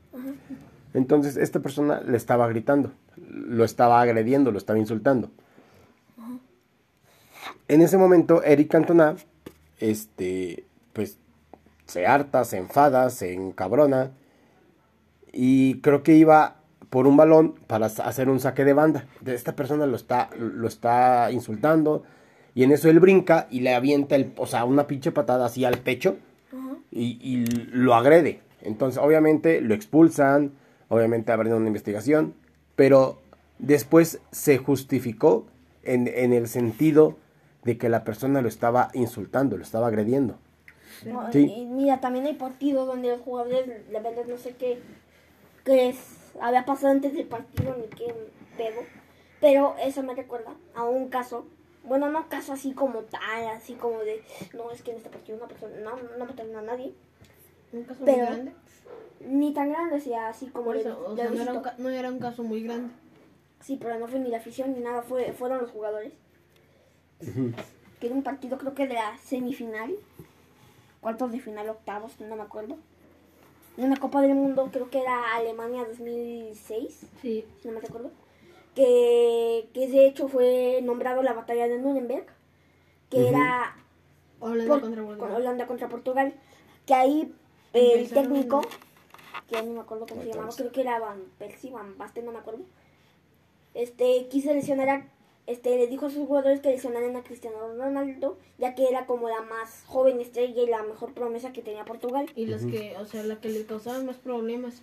[0.93, 5.29] Entonces, esta persona le estaba gritando, lo estaba agrediendo, lo estaba insultando.
[7.67, 9.15] En ese momento, Eric Cantona,
[9.79, 11.17] este, pues,
[11.85, 14.11] se harta, se enfada, se encabrona.
[15.31, 16.57] Y creo que iba
[16.89, 19.05] por un balón para hacer un saque de banda.
[19.25, 22.03] Esta persona lo está, lo está insultando.
[22.53, 25.65] Y en eso él brinca y le avienta el, o sea, una pinche patada así
[25.65, 26.17] al pecho
[26.91, 28.39] y, y lo agrede.
[28.61, 30.53] Entonces, obviamente, lo expulsan,
[30.87, 32.33] obviamente abren una investigación,
[32.75, 33.21] pero
[33.59, 35.45] después se justificó
[35.83, 37.17] en, en el sentido
[37.65, 40.37] de que la persona lo estaba insultando, lo estaba agrediendo.
[41.05, 41.51] No, Sí.
[41.51, 44.79] y mira, también hay partidos donde los jugadores, la verdad no sé qué,
[45.65, 48.13] qué es- había pasado antes del partido ni qué
[48.55, 48.81] pedo,
[49.41, 51.47] pero eso me recuerda a un caso,
[51.83, 54.23] bueno, no caso así como tal, así como de,
[54.53, 56.93] no, es que en este partido una persona, no, no mataron a nadie,
[57.73, 58.51] Un caso Pero- muy grande.
[59.27, 62.43] ni tan grande, sea, así como o sea, no era, un, no era un caso
[62.43, 62.93] muy grande.
[63.59, 66.13] Sí, pero no fue ni la afición ni nada, fue, fueron los jugadores.
[67.99, 69.95] Que era un partido creo que de la semifinal,
[71.01, 72.77] cuartos de final, octavos, no me acuerdo.
[73.77, 77.45] De una Copa del Mundo, creo que era Alemania 2006, Sí.
[77.61, 78.11] si no me recuerdo.
[78.73, 82.25] Que, que de hecho fue nombrado la batalla de Nuremberg,
[83.09, 83.75] que era
[84.39, 85.35] Holanda por- contra.
[85.35, 86.33] Holanda contra Portugal.
[86.85, 87.33] Que ahí
[87.73, 88.61] eh, el técnico,
[89.49, 92.31] que no me acuerdo cómo se llamaba, creo que era Van Persie, Van Basten, no
[92.33, 92.61] me acuerdo.
[93.73, 95.07] Este, quiso lesionar a,
[95.47, 99.29] este, le dijo a sus jugadores que lesionaran a Cristiano Ronaldo, ya que era como
[99.29, 102.29] la más joven estrella y la mejor promesa que tenía Portugal.
[102.35, 104.81] Y los que, o sea, la que le causaban más problemas.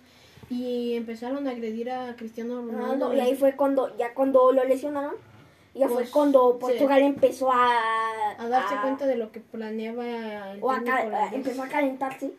[0.49, 2.79] Y empezaron a agredir a Cristiano Ronaldo.
[2.81, 5.15] Ronaldo, y ahí fue cuando, ya cuando lo lesionaron,
[5.73, 6.57] ya fue Pues, cuando sí.
[6.59, 10.95] Portugal empezó a, A darse a- cuenta de lo que planeaba el o a técnico
[10.97, 11.33] ca- holandés.
[11.33, 12.31] empezó a calentarse.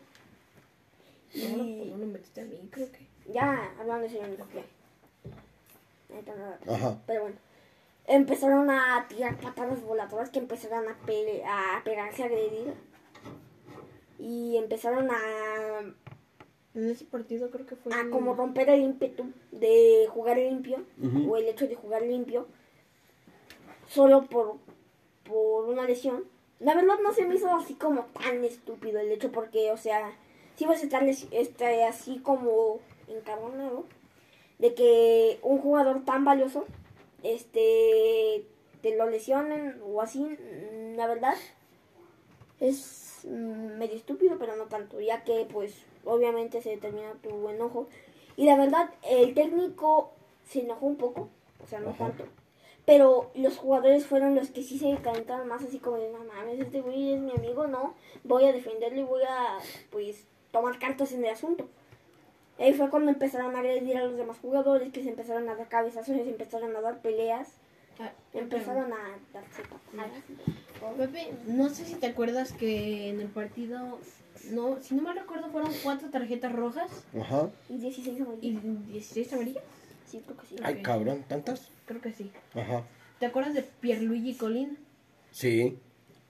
[1.35, 3.05] No, no, Y- pues no lo metiste a mí, creo que.
[3.33, 4.27] Ya, hablando de no
[6.35, 6.59] nada.
[6.67, 6.97] Ajá.
[7.07, 7.35] Pero bueno.
[8.07, 12.73] Empezaron a tirar patadas voladoras que empezaron a, pe- a pegarse, a agredir.
[14.19, 15.79] Y empezaron a,
[16.75, 17.93] En ese partido creo que fue.
[17.93, 20.83] a como romper el ímpetu de jugar limpio.
[21.29, 22.47] O el hecho de jugar limpio.
[23.87, 24.57] Solo por,
[25.23, 26.25] por una lesión.
[26.59, 30.11] La verdad no se me hizo así como tan estúpido el hecho porque, o sea,
[30.55, 33.83] si vas a estar este, así como encabronado
[34.59, 36.65] de que un jugador tan valioso
[37.33, 38.45] este
[38.81, 41.33] te lo lesionen o así, mm, la verdad
[42.59, 45.73] es mm, medio estúpido, pero no tanto, ya que pues
[46.05, 47.87] obviamente se determina tu enojo.
[48.37, 50.11] Y la verdad, el técnico
[50.47, 51.29] se enojó un poco,
[51.63, 52.09] o sea, no Ajá.
[52.09, 52.25] tanto.
[52.85, 56.59] Pero los jugadores fueron los que sí se calentaron más, así como de, no mames,
[56.59, 59.57] este güey es mi amigo, no, voy a defenderlo y voy a,
[59.89, 61.67] pues, tomar cartas en el asunto.
[62.57, 65.67] Ahí fue cuando empezaron a agredir a los demás jugadores, que se empezaron a dar
[65.67, 67.49] cabezazos, se empezaron a dar peleas,
[67.97, 70.23] Ah, empezaron a darse patadas.
[70.97, 73.99] Pepe, no sé si te acuerdas que en el partido,
[74.51, 77.49] no, si no mal recuerdo, fueron cuatro tarjetas rojas Ajá.
[77.69, 78.63] Y 16 y amarillas.
[78.87, 79.63] 16 amarillas.
[80.05, 80.55] Sí, creo que sí.
[80.61, 80.81] Ay, Ok.
[80.81, 81.71] cabrón, ¿tantas?
[81.85, 82.31] Creo que sí.
[82.53, 82.83] Ajá.
[83.19, 84.75] ¿Te acuerdas de Pierluigi Colina?
[85.31, 85.79] Sí.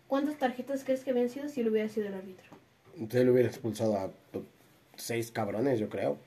[0.07, 2.45] ¿Cuántas tarjetas crees que habían sido si lo hubiera sido el árbitro?
[2.93, 4.11] Entonces le hubiera expulsado a
[4.97, 6.17] seis cabrones, yo creo.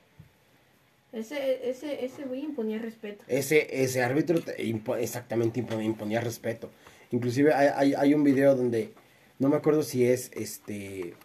[1.11, 3.23] Ese, ese, ese güey imponía respeto.
[3.27, 6.69] Ese, ese árbitro impo- exactamente impo- imponía respeto.
[7.11, 8.93] Inclusive hay, hay, hay un video donde,
[9.39, 11.15] no me acuerdo si es este...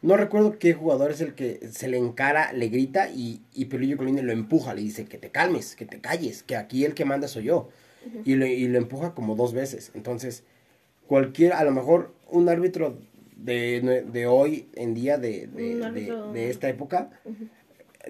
[0.00, 3.96] No recuerdo qué jugador es el que se le encara, le grita y, y Pelillo
[3.96, 7.04] Colina lo empuja, le dice que te calmes, que te calles, que aquí el que
[7.04, 7.68] manda soy yo.
[8.24, 9.90] y, lo, y lo empuja como dos veces.
[9.94, 10.44] Entonces,
[11.08, 12.96] cualquier, a lo mejor un árbitro
[13.38, 17.10] de, de hoy en día, de, de, Un de- esta época,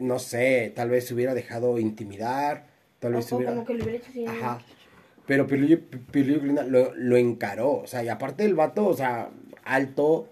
[0.01, 2.67] no sé, tal vez se hubiera dejado intimidar,
[2.99, 3.53] tal vez se hubiera...
[3.53, 4.27] como que le hubiera hecho así.
[4.27, 4.61] Ajá.
[5.27, 5.47] Pero
[6.41, 9.31] Colina lo, lo encaró, o sea, y aparte el vato, o sea,
[9.65, 10.29] alto,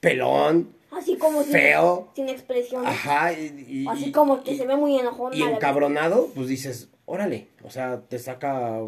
[0.00, 2.08] pelón, Así como sin- Feo.
[2.14, 2.86] sin, expresión.
[2.86, 5.34] ajá, y, y- Así como que y- se ve muy enojón.
[5.34, 5.50] y vez.
[5.54, 8.78] encabronado, pues dices, órale, o sea, te saca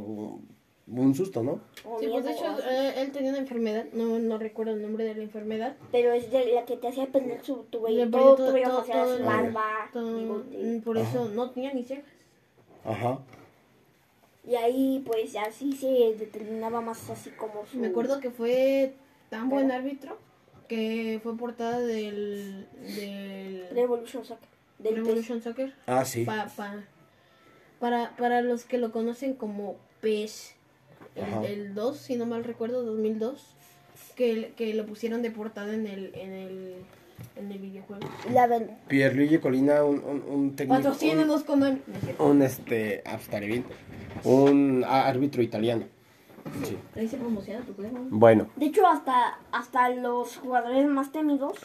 [0.90, 1.60] un, susto, ¿no?
[2.00, 5.14] Sí, pues de hecho, eh, él tenía una enfermedad, no, no recuerdo el nombre de
[5.14, 5.76] la enfermedad.
[5.92, 8.10] Pero es de la que te hacía perder su, tu Le vello.
[8.10, 9.90] Todo todo- tu todo- todo el- barba,
[10.84, 12.04] por eso no tenía ni cejas.
[12.84, 13.18] Ajá.
[14.46, 17.78] Y ahí, pues, así se determinaba más así como su...
[17.78, 18.94] Me acuerdo que fue
[19.28, 20.16] tan buen árbitro
[20.68, 24.48] que fue portada del, del Revolution Soccer.
[24.78, 25.74] Del Revolution Soccer.
[25.86, 26.24] Ah, sí.
[26.24, 26.82] Pa- pa-
[27.78, 30.54] para, para los que lo conocen como PES.
[31.18, 33.54] El, el 2, si no mal recuerdo, 2002,
[34.16, 36.74] que, que lo pusieron de portada en el, en el,
[37.36, 38.06] en el videojuego.
[38.32, 38.48] La.
[38.88, 40.88] Pierluigi Colina, un, un, un técnico.
[40.88, 41.82] Un, con el...
[42.18, 43.64] un, este, ah, bien,
[44.24, 45.84] un árbitro italiano.
[46.64, 46.78] Sí.
[46.96, 47.98] Ahí se promociona tu juego.
[48.10, 51.58] Bueno, De hecho, hasta, hasta los jugadores más temidos,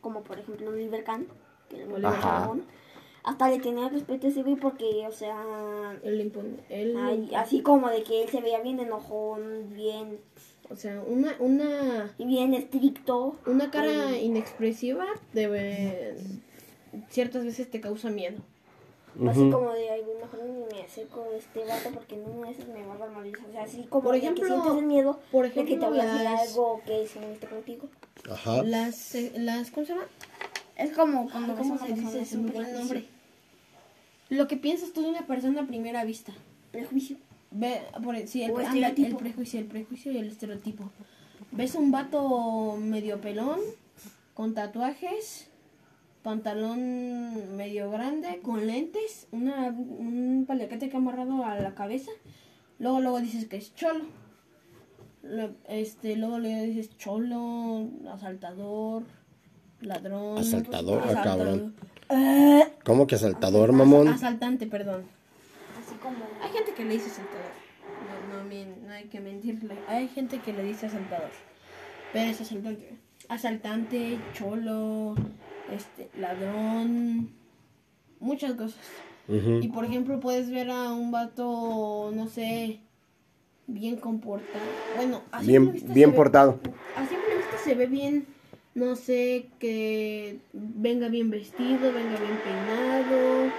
[0.00, 1.26] como por ejemplo Oliver Kahn,
[1.68, 2.12] que Oliver.
[2.20, 2.64] Kahn,
[3.24, 5.34] hasta le tenía respeto a ese güey porque, o sea,
[6.02, 10.18] Él le impone- él- ay, así como de que él se veía bien enojón, bien,
[10.70, 13.36] o sea, una, una, bien estricto.
[13.46, 16.16] una cara inexpresiva debe,
[17.08, 18.38] ciertas veces te causa miedo.
[19.28, 22.84] Así como de, ay, mejor ni me acerco a este vato porque no me me
[22.84, 23.30] va a dar mal.
[23.48, 25.66] O sea, así como Por de que ejemplo- sientes el miedo por de que te
[25.66, 27.88] ejemplo, voy a decir las- algo que se moleste contigo.
[28.28, 28.62] ajá.
[28.64, 30.06] Las, eh, las, ¿cómo se llama?
[30.76, 32.78] Es como cuando ¿Cómo ves a una persona, es un prejuicio.
[32.78, 33.04] nombre.
[34.30, 36.32] Lo que piensas tú de una persona a primera vista.
[36.72, 37.16] Prejuicio.
[37.50, 39.18] Ve, por, sí, el, O pre- anda, el estereotipo.
[39.18, 40.90] prejuicio, el prejuicio y el estereotipo.
[41.52, 43.60] Ves un vato medio pelón,
[44.34, 45.48] con tatuajes,
[46.22, 52.10] pantalón medio grande, con lentes, una, un paliacate que ha amarrado a la cabeza.
[52.80, 54.04] Luego, luego dices que es cholo.
[55.22, 59.04] Lo- este, luego le dices cholo, asaltador,
[59.80, 60.38] ladrón.
[60.38, 61.46] Asaltador, ah, asaltador.
[61.46, 61.74] cabrón.
[62.84, 64.08] ¿Cómo que asaltador, mamón?
[64.08, 65.04] Asaltante, perdón.
[65.78, 66.16] así como...
[66.42, 67.52] Hay gente que le dice asaltador.
[68.30, 69.76] No, no, no hay que mentirle.
[69.88, 71.30] Hay gente que le dice asaltador.
[72.12, 72.94] Pero es asaltante.
[73.28, 75.14] Asaltante, cholo,
[75.72, 77.30] este, ladrón.
[78.20, 78.78] Muchas cosas.
[79.28, 82.80] Y por ejemplo, puedes ver a un vato, no sé,
[83.66, 84.64] bien comportado.
[84.96, 86.60] Bueno, a simple Bien, bien ve- portado.
[86.94, 88.26] a simple vista se ve bien,
[88.74, 93.52] no sé, que venga bien vestido, venga bien peinado,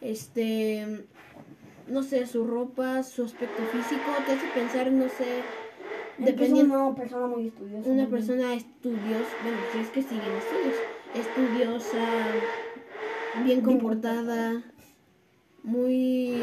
[0.00, 1.04] este,
[1.88, 5.42] no sé, su ropa, su aspecto físico, te hace pensar, no sé,
[6.16, 7.90] Dependiendo una persona muy estudiosa.
[7.90, 10.76] una persona estudiosa, bueno, si es que siguen estudios,
[11.14, 12.06] estudiosa,
[13.44, 14.62] bien comportada,
[15.64, 16.34] muy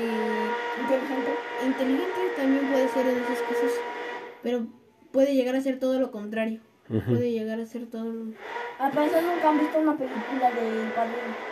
[0.81, 1.31] Inteligente.
[1.65, 3.71] inteligente también puede ser en esas cosas,
[4.43, 4.67] pero
[5.11, 6.59] puede llegar a ser todo lo contrario.
[6.99, 8.21] Puede llegar a ser todo lo...
[8.79, 11.51] Al parecer nunca han visto una película de Padrino.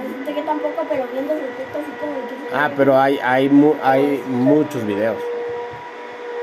[0.00, 2.54] Me siento que tampoco, pero viendo su texto así como que...
[2.54, 5.16] Ah, pero hay, hay, mu- hay muchos videos.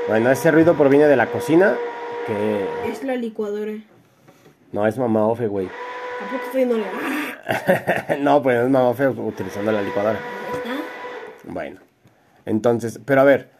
[0.08, 1.76] Bueno, ese ruido proviene de la cocina,
[2.26, 3.72] que Es la licuadora.
[4.72, 5.66] no es mamá Ofe, güey.
[5.66, 10.18] ¿A poco estoy en Ahí no, pues es mamá Ofe utilizando la licuadora.
[10.54, 11.50] está.
[11.52, 11.80] Bueno,
[12.46, 13.50] entonces, pero a ver,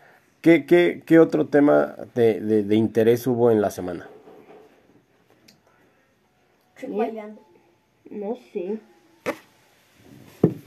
[0.40, 4.07] ¿qué, qué, qué otro tema de, de, de interés hubo en la semana?
[6.88, 7.40] Bailando.
[8.11, 8.79] No sé.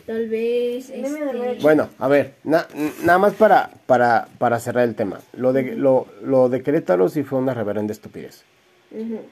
[0.06, 0.89] Tal vez...
[0.89, 1.58] Este...
[1.62, 2.67] Bueno, a ver, na-
[3.04, 5.19] nada más para, para, para cerrar el tema.
[5.34, 8.44] Lo de, lo, lo de Querétaro sí fue una reverenda estupidez.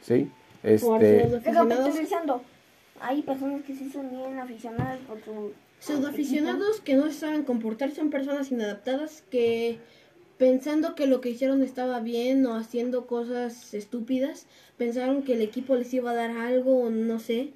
[0.02, 0.30] ¿sí?
[0.64, 2.42] Este, sus Es lo que aficionados, estoy diciendo.
[3.02, 5.54] Hay personas que sí son bien aficionadas por su...
[5.80, 9.78] pseudoaficionados que no saben comportarse, son personas inadaptadas que
[10.38, 15.76] pensando que lo que hicieron estaba bien o haciendo cosas estúpidas, pensaron que el equipo
[15.76, 17.52] les iba a dar algo o no sé.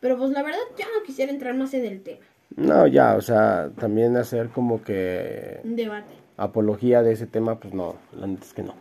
[0.00, 2.24] Pero pues la verdad yo no quisiera entrar más en el tema.
[2.56, 6.14] no, ya, o sea, también hacer como que Un debate.
[6.36, 8.74] apología de ese tema, pues no, la neta es que no.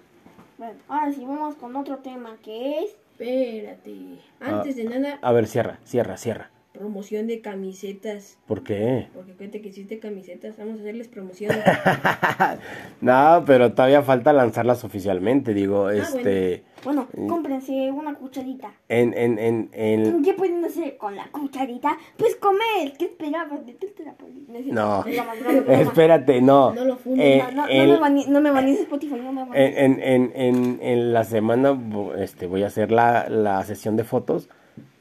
[0.57, 2.91] Bueno, ahora sí vamos con otro tema que es...
[3.19, 4.19] Espérate.
[4.39, 6.51] Antes de nada, A ver, cierra, cierra, cierra.
[6.73, 8.37] Promoción de camisetas.
[8.47, 9.07] ¿Por qué?
[9.13, 11.51] Porque cuente que hiciste camisetas, vamos a hacerles promoción.
[13.01, 16.63] no, pero todavía falta lanzarlas oficialmente, digo, este...
[16.83, 17.07] bueno.
[17.13, 18.71] Bueno, cómprense una cucharita.
[18.87, 20.23] En, en, en, en...
[20.23, 21.97] ¿Qué pueden hacer con la cucharita?
[22.15, 22.93] Pues comer.
[22.97, 24.65] ¿Qué esperabas de tú te la pones?
[24.67, 25.03] No,
[25.67, 26.73] espérate, no.
[26.73, 27.25] No lo fundes.
[27.41, 29.73] Eh, No, no, me bani- no me banies Spotify, no me banies.
[29.77, 31.77] en, en, en, en, en la semana
[32.17, 34.47] este, voy a hacer la, la sesión de fotos,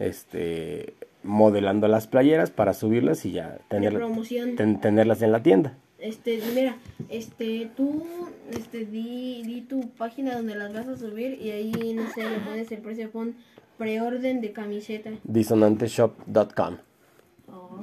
[0.00, 0.94] este,
[1.28, 3.98] modelando las playeras para subirlas y ya tener-
[4.56, 5.76] ten- tenerlas en la tienda.
[5.98, 6.76] Este, mira,
[7.08, 8.04] este, tú,
[8.52, 12.38] este, di, di tu página donde las vas a subir y ahí, no sé, le
[12.38, 13.34] pones el precio, pon
[13.78, 15.10] preorden de camiseta.
[15.24, 16.76] Disonanteshop.com
[17.50, 17.78] Oh,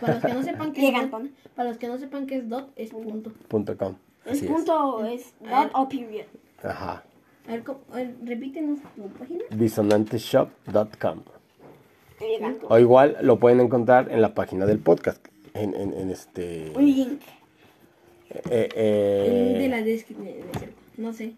[0.00, 1.30] Para los que no sepan qué es Llegan, dot, pon.
[1.54, 3.32] para los que no sepan qué es dot, es punto.
[3.48, 3.94] punto com.
[4.26, 4.42] Es.
[4.42, 6.26] punto es dot o period.
[6.62, 7.02] Ajá.
[7.48, 7.80] A ver, ¿cómo?
[7.92, 9.44] A ver, repítenos tu página.
[9.50, 11.20] Disonanteshop.com.
[12.68, 15.26] O igual lo pueden encontrar en la página del podcast.
[15.54, 16.72] En, en, en este.
[16.74, 17.20] Un link.
[18.50, 20.34] eh, eh, de la descripción,
[20.96, 21.34] no sé.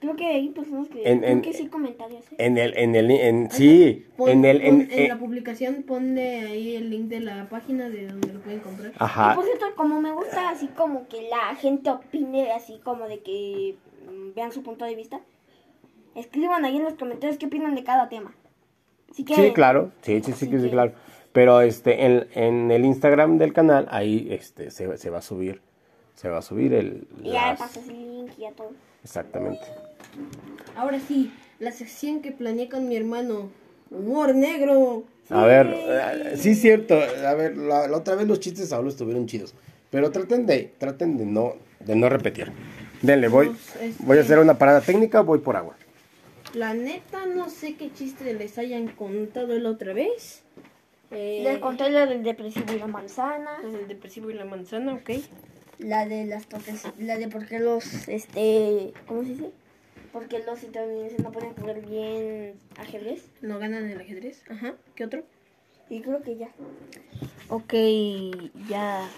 [0.00, 1.02] Creo que hay personas que.
[1.06, 2.24] En- creo en- que sí comentarios.
[2.32, 2.36] ¿eh?
[2.38, 5.82] En el, en el, en, sí, Pon- en el, pon- en, en eh, la publicación
[5.86, 8.92] ponle ahí el link de la página de donde lo pueden comprar.
[8.92, 13.06] Y ajá, por cierto, como me gusta así como que la gente opine, así como
[13.08, 13.74] de que
[14.10, 15.20] mm, vean su punto de vista,
[16.14, 18.34] escriban ahí en los comentarios qué opinan de cada tema.
[19.16, 20.92] Que, sí, claro, sí, sí, sí, que sí, claro.
[21.32, 25.60] Pero este, en, en el Instagram del canal, ahí este, se, se va a subir,
[26.14, 28.70] se va a subir el, Y ya las- pasas el link y ya todo.
[29.04, 29.60] exactamente.
[30.76, 33.48] Ahora sí, la sección que planeé con mi hermano.
[33.90, 35.02] Humor negro.
[35.30, 38.88] A ver, eh, sí es cierto, a ver, la, la otra vez los chistes Saulo
[38.88, 39.52] estuvieron chidos,
[39.90, 42.52] pero traten de, traten de no, de no repetir.
[43.02, 45.74] Denle, voy, Pues, este- voy a hacer una parada técnica, voy por agua.
[46.54, 50.42] La neta, no sé qué chiste les hayan contado la otra vez.
[51.12, 53.58] Eh, Les conté la del depresivo y la manzana.
[53.62, 55.10] el depresivo y la manzana, ok.
[55.78, 56.46] La de las
[56.98, 59.50] la de por qué los, este, ¿cómo se dice?
[60.12, 63.24] Porque los estadounidenses no pueden jugar bien ajedrez.
[63.40, 64.42] No ganan el ajedrez.
[64.50, 64.74] Ajá.
[64.94, 65.22] ¿Qué otro?
[65.88, 66.48] Y creo que ya.
[67.48, 67.74] Ok,
[68.68, 69.08] ya.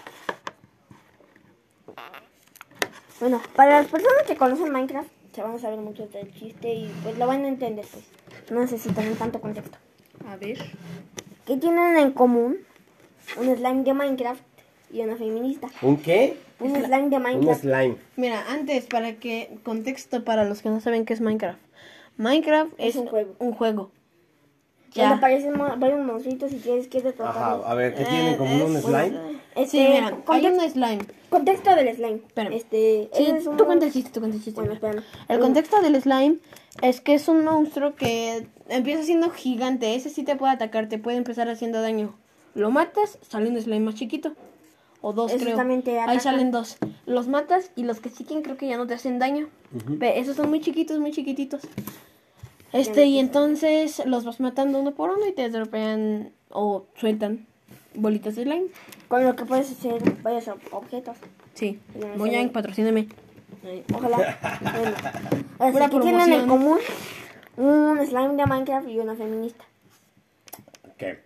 [3.19, 6.91] Bueno, para las personas que conocen Minecraft, se van a saber mucho del chiste y
[7.03, 8.05] pues lo van a entender, pues.
[8.51, 9.77] No necesitan tanto contexto.
[10.27, 10.57] A ver.
[11.45, 12.57] ¿Qué tienen en común
[13.37, 14.43] un slime de Minecraft
[14.91, 15.67] y una feminista?
[15.81, 16.37] ¿Un qué?
[16.59, 17.61] Un slime de Un Minecraft.
[17.61, 17.95] slime.
[18.15, 19.57] Mira, antes, para que.
[19.63, 21.59] Contexto para los que no saben qué es Minecraft.
[22.17, 23.35] Minecraft es, Es un juego.
[23.39, 23.91] Un juego.
[24.95, 25.11] Ya.
[25.13, 27.65] Aparecen varios monstruitos y tienes que Ajá, derrotarlos.
[27.65, 29.19] a ver, ¿qué tienen como un slime?
[29.55, 30.99] Este, Sí, mira, hay context- un slime.
[31.29, 32.15] contexto del slime.
[32.27, 32.53] Espérame.
[32.53, 34.59] Este, Sí, es un- tú cuenta el chiste, tú cuenta el chiste.
[34.59, 35.03] Bueno, espérame.
[35.29, 36.37] El contexto del slime
[36.81, 39.95] es que es un monstruo que empieza siendo gigante.
[39.95, 42.13] Ese sí te puede atacar, te puede empezar haciendo daño.
[42.53, 44.33] Lo matas, sale un slime más chiquito.
[45.01, 45.59] O dos, creo.
[46.07, 46.77] Ahí salen dos.
[47.05, 49.49] Los matas y los que siguen creo que ya no te hacen daño.
[49.71, 51.61] Ve, esos son muy chiquitos, muy chiquititos.
[52.73, 57.45] Este, y entonces los vas matando uno por uno y te dropean o sueltan
[57.93, 58.65] bolitas de slime.
[59.07, 61.17] Con lo que puedes hacer varios ob- objetos.
[61.53, 61.79] Sí.
[61.93, 62.47] Sí.
[62.51, 63.07] patrocíname.
[63.93, 64.37] Ojalá.
[65.57, 65.71] bueno.
[65.71, 66.79] Pura que tienen en común
[67.57, 69.63] un slime de Minecraft y una feminista.
[70.97, 71.19] ¿Qué?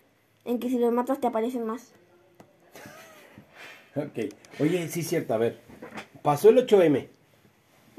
[0.45, 1.93] En que si los matas te aparecen más.
[3.95, 4.31] Ok.
[4.59, 5.59] Oye, sí es cierto, a ver.
[6.21, 7.07] Pasó el 8M.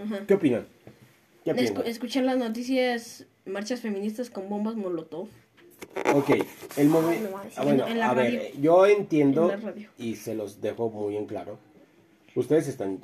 [0.04, 0.26] Ajá.
[0.26, 0.66] ¿Qué opinan?
[1.44, 1.86] ¿Qué Escu- opinan?
[1.86, 5.28] escuchar las noticias, marchas feministas con bombas molotov.
[6.14, 6.30] Ok,
[6.76, 7.28] el momento...
[7.56, 8.60] Ah, bueno, En la a ver, radio.
[8.60, 9.90] yo entiendo En la radio.
[9.98, 11.58] y se los dejo muy en claro.
[12.34, 13.00] Ustedes están...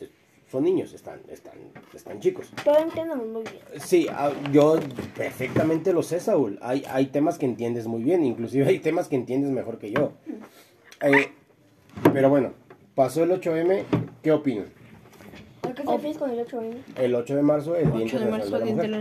[0.51, 1.55] Son niños, están, están,
[1.95, 2.53] están chicos.
[2.65, 3.81] Pero entendemos muy bien.
[3.81, 4.79] Sí, ah, yo
[5.17, 6.59] perfectamente lo sé, Saúl.
[6.63, 10.13] Hay, hay temas que entiendes muy bien, inclusive hay temas que entiendes mejor que yo.
[11.01, 11.33] Eh,
[12.13, 12.53] pero bueno,
[12.95, 13.83] pasó el 8M,
[14.23, 14.67] ¿qué opinan?
[15.61, 16.75] ¿Por qué te refieres con el 8M?
[16.97, 18.31] El 8 de marzo, el Día 8 de Internacional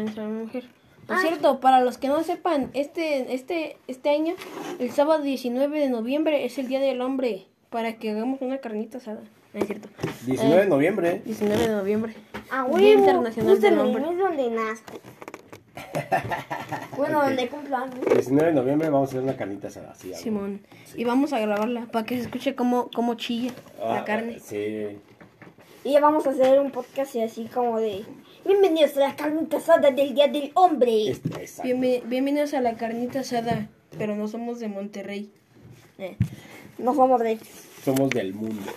[0.05, 0.63] marzo, de la Mujer.
[1.07, 4.35] Por cierto, para los que no sepan, este, este, este año,
[4.79, 8.99] el sábado 19 de noviembre es el Día del Hombre, para que hagamos una carnita
[8.99, 9.21] asada.
[9.53, 9.89] No es cierto.
[10.25, 11.21] 19 de noviembre.
[11.25, 12.15] 19 de noviembre.
[12.49, 12.99] Ah, Día huevo.
[12.99, 14.01] Internacional del el Hombre.
[14.07, 14.93] mes donde nazco.
[16.97, 17.99] bueno, donde cumplo años.
[18.13, 19.91] 19 de noviembre vamos a hacer una carnita asada.
[19.91, 20.13] así.
[20.13, 20.61] Simón.
[20.95, 23.51] Y vamos a grabarla para que se escuche cómo, cómo chilla
[23.81, 24.39] Ah, la carne.
[24.39, 24.97] Sí.
[25.83, 28.05] Y ya vamos a hacer un podcast así como de...
[28.45, 31.09] Bienvenidos a la carnita asada del Día del Hombre.
[31.09, 31.63] Este, exacto.
[31.63, 35.31] Bienve- bienvenidos a la carnita asada, pero no somos de Monterrey.
[35.97, 36.17] Eh,
[36.77, 37.39] No somos de...
[37.85, 38.71] Somos del mundo.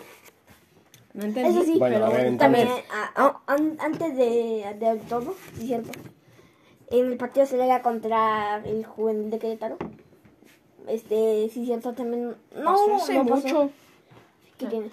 [1.15, 1.51] no entendí.
[1.51, 5.35] Eso sí, Bueno, pero a ver, también entonces- a- a- an- antes de, de todo,
[5.59, 5.91] sí, cierto.
[6.91, 9.79] En el partido se lega contra el juvenil de Querétaro.
[10.89, 12.37] este, sí, cierto, también.
[12.55, 13.43] No, Pasó hace no pasó.
[13.47, 13.71] mucho.
[14.59, 14.91] ¿Qué tiene?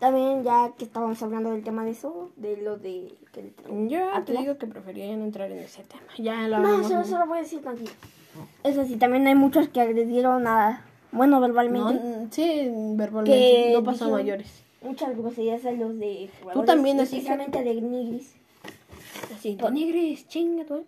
[0.00, 3.14] También, ya que estábamos hablando del tema de eso, de lo de.
[3.32, 3.52] Que
[3.86, 6.02] Yo te digo que prefería ya no entrar en ese tema.
[6.18, 7.90] Ya lo No, solo, solo voy a decir tranquilo.
[8.64, 10.84] Eso sí, también hay muchos que agredieron a.
[11.12, 11.94] Bueno, No, verbalmente.
[11.94, 13.72] mm, sí, verbalmente.
[13.74, 14.64] No pasó a mayores.
[14.80, 16.66] Muchas groserías a los de jugadores.
[16.66, 18.34] también, así Especialmente de Nigris.
[19.36, 20.84] Así, de negres, chinga, tú.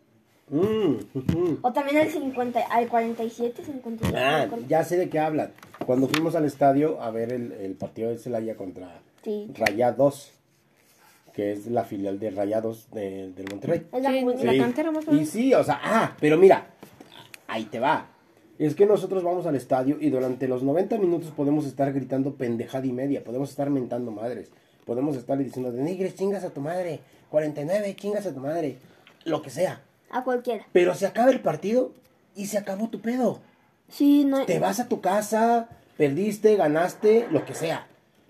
[0.53, 1.59] Mm.
[1.63, 4.19] O también al, 50, al 47, 57.
[4.19, 5.51] Ah, ya sé de qué hablan.
[5.87, 9.51] Cuando fuimos al estadio a ver el, el partido de Celaya contra Sí.
[9.55, 10.33] Rayados,
[11.33, 13.87] que es la filial de Rayados de- del Monterrey.
[13.93, 14.25] Es la Sí.
[14.45, 14.59] La Sí.
[14.59, 15.29] cantera más o Y menos.
[15.31, 16.67] sí, o sea, ah, pero mira,
[17.49, 18.09] ahí te va.
[18.59, 22.85] Es que nosotros vamos al estadio y durante los 90 minutos podemos estar gritando pendejada
[22.87, 24.51] y media, podemos estar mentando madres,
[24.85, 27.01] podemos estar diciendo de negres, chingas a tu madre,
[27.31, 28.77] 49, chingas a tu madre,
[29.25, 29.81] lo que sea.
[30.13, 30.67] A cualquiera.
[30.73, 31.93] Pero se acaba el partido
[32.37, 33.41] y se acabó tu pedo.
[33.89, 34.47] Sí, no.
[34.47, 37.87] Te vas a tu casa, perdiste, ganaste, lo que sea.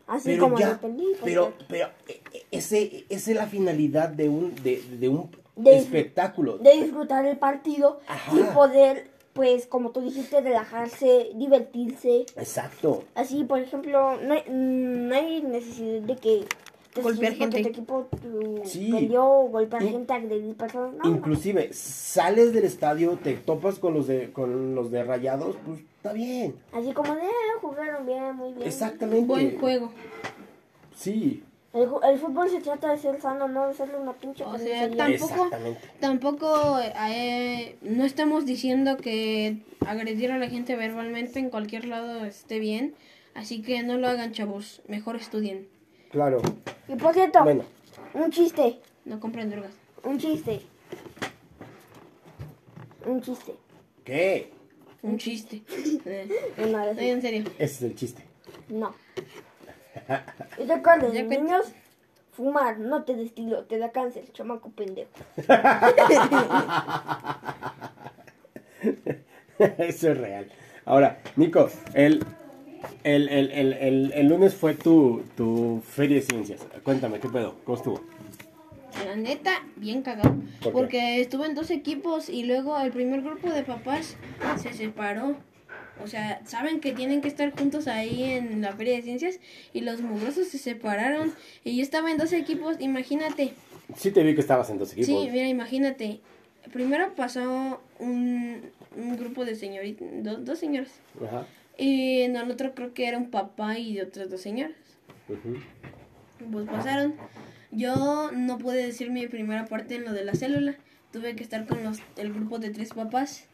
[0.07, 1.05] Así Pero como ya, perdí.
[1.13, 5.31] pues, pero, pero eh, eh, ese, esa es la finalidad de un, de, de un
[5.57, 6.59] De- espectáculo.
[6.59, 8.33] de disfrutar el partido Ajá.
[8.37, 12.27] y poder, pues, como tú dijiste, relajarse, divertirse.
[12.37, 13.05] Exacto.
[13.15, 16.45] Así, por ejemplo, no hay, mm, no hay necesidad de que
[17.01, 17.63] Golpear gente.
[17.63, 18.91] tu equipo tu, Sí.
[18.93, 20.93] perdió, golpear In- gente, agredir personas.
[20.95, 21.17] No, no.
[21.17, 26.13] Inclusive, sales del estadio, te topas con los de, con los de rayados, pues está
[26.13, 26.55] bien.
[26.73, 28.67] Así como de, "Ah, jugaron bien, muy bien.
[28.67, 29.25] Exactamente.
[29.27, 29.91] Buen juego.
[30.95, 31.43] Sí,
[31.75, 34.91] El, el fútbol se trata de ser sano, no de serle una pinche O sea.
[34.91, 35.51] Tampoco-.
[36.01, 36.79] Tampoco
[37.09, 42.95] eh, no estamos diciendo que agredir a la gente verbalmente en cualquier lado esté bien.
[43.35, 44.83] Así que no lo hagan, chavos.
[44.87, 45.67] Mejor estudien.
[46.11, 46.43] Claro.
[46.89, 47.65] Y por cierto, Bueno,
[48.15, 49.73] un chiste, No compren drogas.
[50.05, 50.63] un chiste.
[53.07, 53.55] Un chiste.
[54.05, 54.53] ¿qué?
[55.03, 55.63] Un chiste.
[56.57, 57.45] No, no, no, en serio.
[57.59, 58.25] Ese es el chiste.
[58.69, 58.95] no.
[60.59, 61.67] Y recuerden, Ya niños,
[62.33, 65.11] fumar no te destilo, te da cáncer, chamaco pendejo.
[69.79, 70.51] Eso es real.
[70.85, 72.25] Ahora, Nico, el,
[73.05, 76.61] el, el, el, el, el lunes fue tu, tu feria de ciencias.
[76.83, 77.57] Cuéntame, ¿qué pedo?
[77.65, 78.01] ¿Cómo estuvo?
[79.07, 80.37] La neta, bien cagado.
[80.73, 84.17] Porque estuve en dos equipos y luego el primer grupo de papás
[84.63, 85.37] se separó.
[86.03, 89.41] O sea, saben que tienen que estar juntos ahí en la feria de ciencias
[89.73, 91.33] y los mugrosos se separaron.
[91.65, 93.53] Y yo estaba en dos equipos, imagínate.
[93.97, 95.07] Sí te vi que estabas en dos equipos.
[95.07, 96.21] Sí, mira, imagínate.
[96.73, 98.63] Primero pasó un,
[98.97, 100.93] un grupo de señoritas, dos, dos señoras.
[101.25, 101.47] Ajá.
[101.83, 104.77] Y en el otro creo que era un papá y de otras dos señoras.
[106.53, 107.15] Pues pasaron.
[107.73, 110.77] Yo no pude decir mi primera parte en lo de la célula.
[111.13, 113.47] Tuve que estar con los, el grupo de tres papás.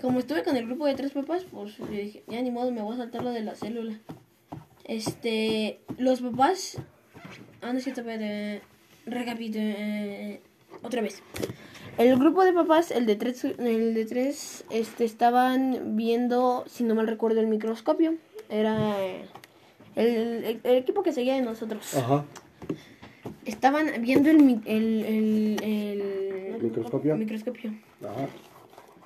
[0.00, 2.80] Como estuve con el grupo de tres papás, pues yo dije, ya ni modo, me
[2.80, 3.98] voy a saltar lo de la célula.
[4.84, 6.78] Este, los papás...
[7.60, 8.62] Ah, no es cierto, espérate.
[9.04, 9.58] Recapito.
[9.60, 10.40] eh,
[10.82, 11.22] otra vez.
[11.98, 16.94] El grupo de papás, el de tres, el de tres, este, estaban viendo, si no
[16.94, 18.14] mal recuerdo, el microscopio.
[18.48, 19.24] Era eh,
[19.96, 20.06] el,
[20.44, 21.94] el- el equipo que seguía de nosotros.
[21.96, 22.24] Ajá.
[23.44, 27.16] Estaban viendo el, el, el, el Microscopio.
[27.16, 27.74] microscopio.
[28.02, 28.28] Ajá.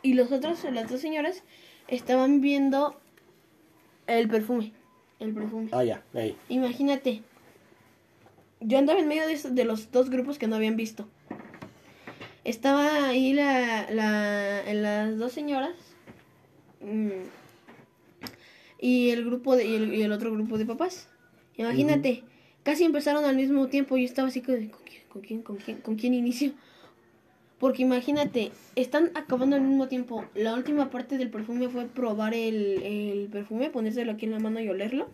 [0.03, 1.43] Y los otros, las dos señoras,
[1.89, 2.95] estaban viendo
[4.07, 4.73] el perfume.
[5.19, 5.69] El perfume.
[5.73, 6.37] Ah, ya, ahí.
[6.49, 7.23] Imagínate.
[8.61, 11.09] Yo andaba en medio de, esos- de los dos grupos que no habían visto.
[12.45, 15.75] Estaba ahí la, la, las dos señoras.
[16.81, 17.11] mm,
[18.81, 21.09] y el grupo de, y el, y el otro grupo de papás.
[21.57, 22.23] Imagínate.
[22.63, 23.97] Casi empezaron al mismo tiempo.
[23.97, 24.71] Yo estaba así ¿con quién,
[25.09, 26.53] con quién, con quién, con quién inicio?
[27.59, 30.25] Porque imagínate, están acabando al mismo tiempo.
[30.35, 34.61] La última parte del perfume fue probar el, el perfume, ponérselo aquí en la mano
[34.61, 35.09] y olerlo.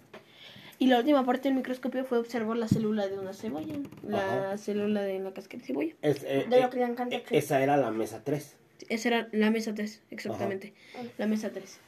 [0.80, 3.74] Y la última parte del microscopio fue observar la célula de una cebolla.
[4.02, 4.56] La Ajá.
[4.56, 5.94] célula de la cáscara de cebolla.
[6.00, 7.14] Es, eh, De lo eh, que encanta.
[7.16, 8.56] eh, esa era la mesa 3.
[8.88, 10.72] Esa era la mesa 3, exactamente.
[11.18, 11.78] La mesa 3.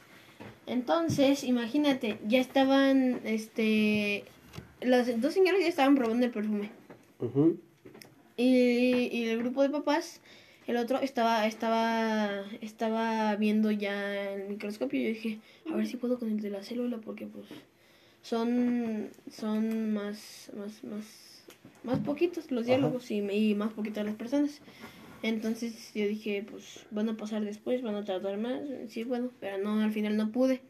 [0.67, 4.25] Entonces, imagínate, ya estaban, este...
[4.79, 6.69] Las dos señoras ya estaban probando el perfume.
[8.37, 10.21] Y el grupo de papás,
[10.67, 14.99] el otro estaba, estaba, estaba viendo ya el microscopio.
[14.99, 15.39] Y yo dije,
[15.71, 17.45] a ver si puedo con el de la célula, porque pues
[18.23, 21.43] son, son más, más, más,
[21.83, 24.61] más poquitos los diálogos y, y más poquitas las personas.
[25.21, 28.61] Entonces yo dije, pues van a pasar después, van a tardar más.
[28.87, 30.61] Sí, bueno, pero no, al final no pude.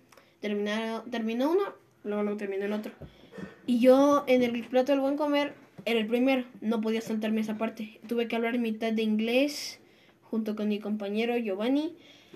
[0.41, 1.63] Terminar, terminó uno,
[2.03, 2.91] luego, luego terminó el otro.
[3.65, 5.53] Y yo en el plato del buen comer
[5.85, 7.99] era el primero, no podía saltarme esa parte.
[8.07, 9.79] Tuve que hablar mitad de inglés
[10.23, 11.95] junto con mi compañero Giovanni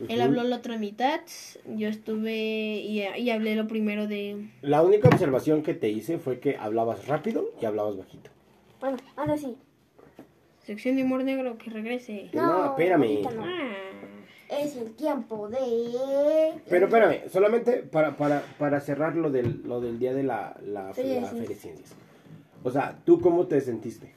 [0.10, 1.22] Él habló la otra mitad,
[1.66, 4.50] yo estuve y, y hablé lo primero de...
[4.62, 8.30] La única observación que te hice fue que hablabas rápido y hablabas bajito.
[8.80, 9.56] Bueno, ahora sí.
[10.64, 12.30] Sección de humor negro que regrese.
[12.34, 13.24] No, espérame.
[13.24, 13.44] no.
[13.44, 13.74] Ah,
[14.50, 15.58] Es el tiempo de...
[16.70, 20.94] Pero espérame, solamente para, para, para cerrar lo del, lo del día de la, la.
[20.94, 21.96] Feria de Ciencias.
[22.64, 24.14] O sea, ¿tú cómo te sentiste?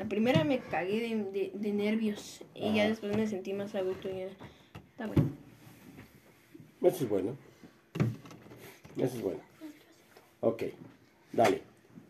[0.00, 2.88] La primera me cagué de, de- de nervios y ya Ajá.
[2.88, 4.26] después me sentí más a gusto y ya...
[4.92, 5.24] Está bueno.
[6.82, 7.36] Eso es bueno.
[8.96, 9.40] Eso es bueno.
[10.40, 10.62] Ok,
[11.34, 11.60] dale.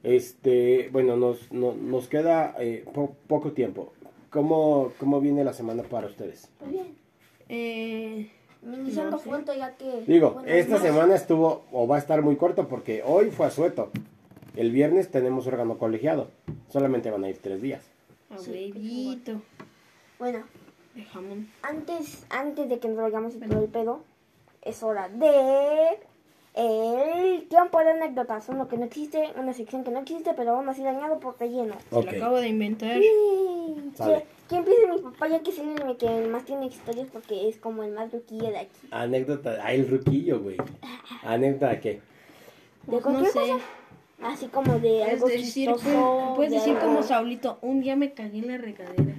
[0.05, 3.93] Este, bueno, nos, no- nos queda eh, po- poco tiempo.
[4.30, 6.49] ¿Cómo, ¿Cómo viene la semana para ustedes?
[6.61, 6.86] Muy bien.
[7.49, 8.30] Eh,
[8.62, 9.24] Iniciando No sé.
[9.24, 10.03] fuerte ya que...
[10.07, 13.47] Digo, bueno, esta más- semana estuvo o va a estar muy corto porque hoy fue
[13.47, 13.91] asueto.
[14.57, 16.28] El viernes tenemos órgano colegiado.
[16.68, 17.82] Solamente van a ir tres días.
[18.38, 19.42] Sí, abuelito
[20.18, 20.44] Bueno,
[20.94, 21.48] de jamón.
[21.62, 24.01] antes, antes de que nos vayamos y todo el pedo,
[24.62, 25.98] es hora de...
[26.53, 30.68] El tiempo de anécdotas, uno que no existe, una sección que no existe, pero aún
[30.68, 31.76] así dañado por relleno.
[31.90, 32.05] Se Ok.
[32.07, 32.98] lo acabo de inventar.
[33.01, 33.09] Sí.
[33.96, 37.57] Que, que empiece mi papá ya que es el que más tiene historias porque es
[37.57, 38.88] como el más ruquillo de aquí.
[38.90, 39.59] Anécdota.
[39.62, 40.57] Ah, el ruquillo, güey.
[41.22, 41.90] ¿Anécdota de qué?
[41.92, 42.01] De
[42.86, 43.38] Pues no cualquier sé.
[43.38, 43.59] cosa.
[44.22, 46.32] Así como de algo decir, chistoso.
[46.36, 49.14] puedes de decir algo- como Saulito, un día me cagué en la regadera.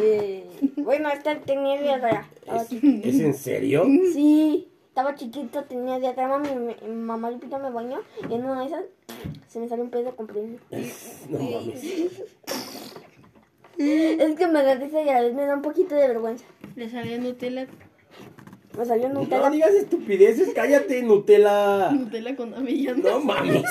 [0.00, 0.46] Eh,
[0.76, 1.74] bueno, esta tenía.
[1.76, 2.72] Estaba ¿Es.
[2.72, 3.84] ¿es en serio?
[4.12, 6.38] Sí, estaba chiquito, tenía diarrea.
[6.38, 8.84] Mi, mi- mi mamá Lupita me bañó y en una de esas
[9.48, 10.58] se me salió un pedo con premio.
[11.28, 11.84] No mames.
[13.78, 16.46] Es que me da risa y a la vez me da un poquito de vergüenza.
[16.76, 17.66] Le salía Nutella,
[18.76, 19.50] Me salió No Nutella.
[19.50, 21.90] digas estupideces, cállate, Nutella.
[21.90, 23.04] Nutella con avellanas.
[23.04, 23.62] No mames.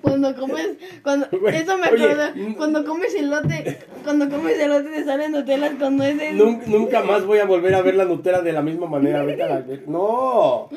[0.00, 0.70] Cuando comes,
[1.02, 1.90] cuando, eso me
[2.34, 2.54] mm.
[2.56, 6.34] cuando comes elote, cuando comes elote te salen Nutella con nueces.
[6.34, 9.20] Nun- Nunca más voy a volver a ver la Nutella de la misma manera.
[9.20, 10.68] Ahorita la- No.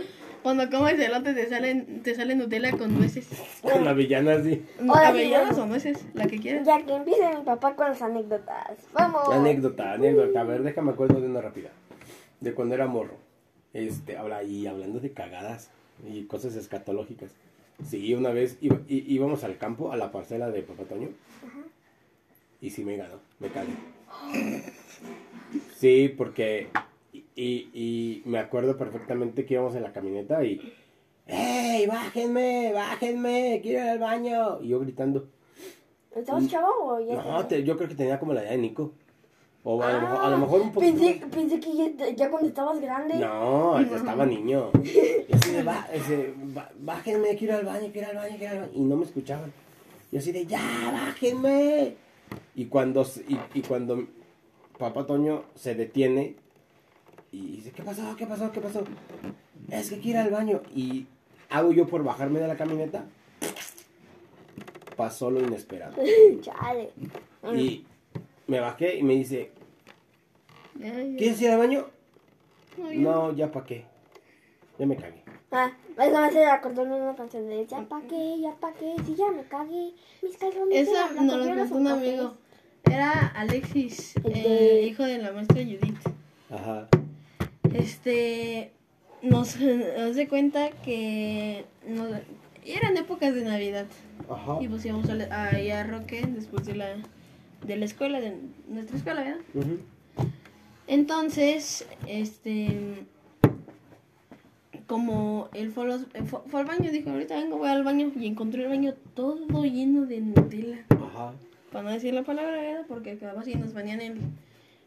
[0.44, 3.28] Cuando comes elote te salen, te sale Nutella con nueces.
[3.62, 4.64] Con la villana así.
[4.88, 5.64] Ahora sí, avellanas bueno.
[5.64, 6.66] o nueces, la que quieras.
[6.66, 8.78] Ya que empiece mi papá con las anécdotas.
[8.94, 9.30] Vamos.
[9.32, 10.42] Anécdota, anécdota.
[10.42, 11.70] A ver, déjame acuerdo de una rápida.
[12.42, 13.16] De cuando era morro.
[13.74, 15.70] Este, habla, y hablando de cagadas
[16.08, 17.32] y cosas escatológicas.
[17.86, 21.10] Sí, una vez iba- íbamos al campo, a la parcela de Papá Toño.
[22.62, 23.72] Y sí me ganó, me cagué.
[25.78, 26.68] Sí, porque.
[27.36, 30.74] Y, y me acuerdo perfectamente que íbamos en la camioneta y.
[31.28, 32.72] ¡Ey, bájenme!
[32.74, 33.60] ¡Bájenme!
[33.62, 34.62] ¡Quiero ir al baño!
[34.62, 35.28] Y yo gritando.
[36.16, 37.16] ¿Estabas chavo o ya?
[37.16, 38.92] No, te- yo creo que tenía como la edad de Nico.
[39.64, 40.98] O a, lo, Ah, mejor, a lo mejor un poquito.
[40.98, 43.16] Pensé, pensé que ya, ya cuando estabas grande.
[43.16, 44.72] No, estaba niño.
[45.30, 48.38] Y así de, "Ba- ese, ba- bájenme, quiero ir al baño, quiero ir al baño,
[48.38, 48.80] quiero ir al baño.
[48.82, 49.52] Y no me escuchaban.
[50.12, 50.60] Y así de, ya,
[50.92, 51.96] bájenme.
[52.56, 54.06] Y cuando, y, y cuando
[54.78, 56.36] papá Toño se detiene
[57.32, 58.16] y dice, ¿qué pasó?
[58.18, 58.52] ¿Qué pasó?
[58.52, 58.84] ¿Qué pasó?
[59.70, 60.62] Es que quiero ir al baño.
[60.74, 61.06] Y
[61.50, 63.06] hago yo por bajarme de la camioneta.
[64.96, 65.96] Pasó lo inesperado.
[66.42, 66.90] Chale.
[67.56, 67.86] Y
[68.50, 69.52] me bajé y me dice.
[71.18, 71.86] ¿quieres ir al baño?
[72.78, 73.00] No, ya.
[73.00, 73.86] No, ya pa' qué.
[74.78, 75.24] Ya me cagué.
[75.52, 78.96] Ah, eso me hace acordarme de una canción de Ya pa' qué, ya pa' qué,
[79.06, 82.34] si ya me cagué, mis calzones Esa nos lo contó un amigo.
[82.86, 86.00] Era Alexis, El eh, hijo de la maestra Judith.
[86.50, 86.88] Ajá.
[87.74, 88.72] Este,
[89.22, 89.58] nos,
[89.98, 92.10] nos de cuenta que nos,
[92.66, 93.86] eran épocas de Navidad.
[94.30, 94.58] Ajá.
[94.62, 96.96] Y pues íbamos a, la- a, ir a Roque después de la,
[97.66, 98.36] de la escuela, de
[98.68, 99.40] nuestra escuela, ¿verdad?
[100.88, 103.06] Entonces, este,
[104.88, 107.84] como él fue, a los- eh, fue, fue al baño, dijo, ahorita vengo, voy al
[107.84, 108.12] baño.
[108.16, 110.86] Y encontró el baño todo lleno de Nutella.
[110.90, 111.34] Ajá.
[111.72, 112.86] Para no decir la palabra, ¿verdad?
[112.88, 114.18] Porque acabas y nos bañan el,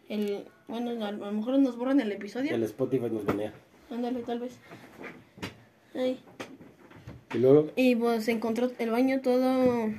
[0.09, 0.45] el...
[0.67, 2.55] Bueno, a lo mejor nos borran el episodio.
[2.55, 3.53] El Spotify nos venía.
[3.91, 4.59] Ándale, tal vez.
[5.95, 6.19] Ay.
[7.35, 7.71] Y luego.
[7.77, 9.91] Y pues encontró el baño todo,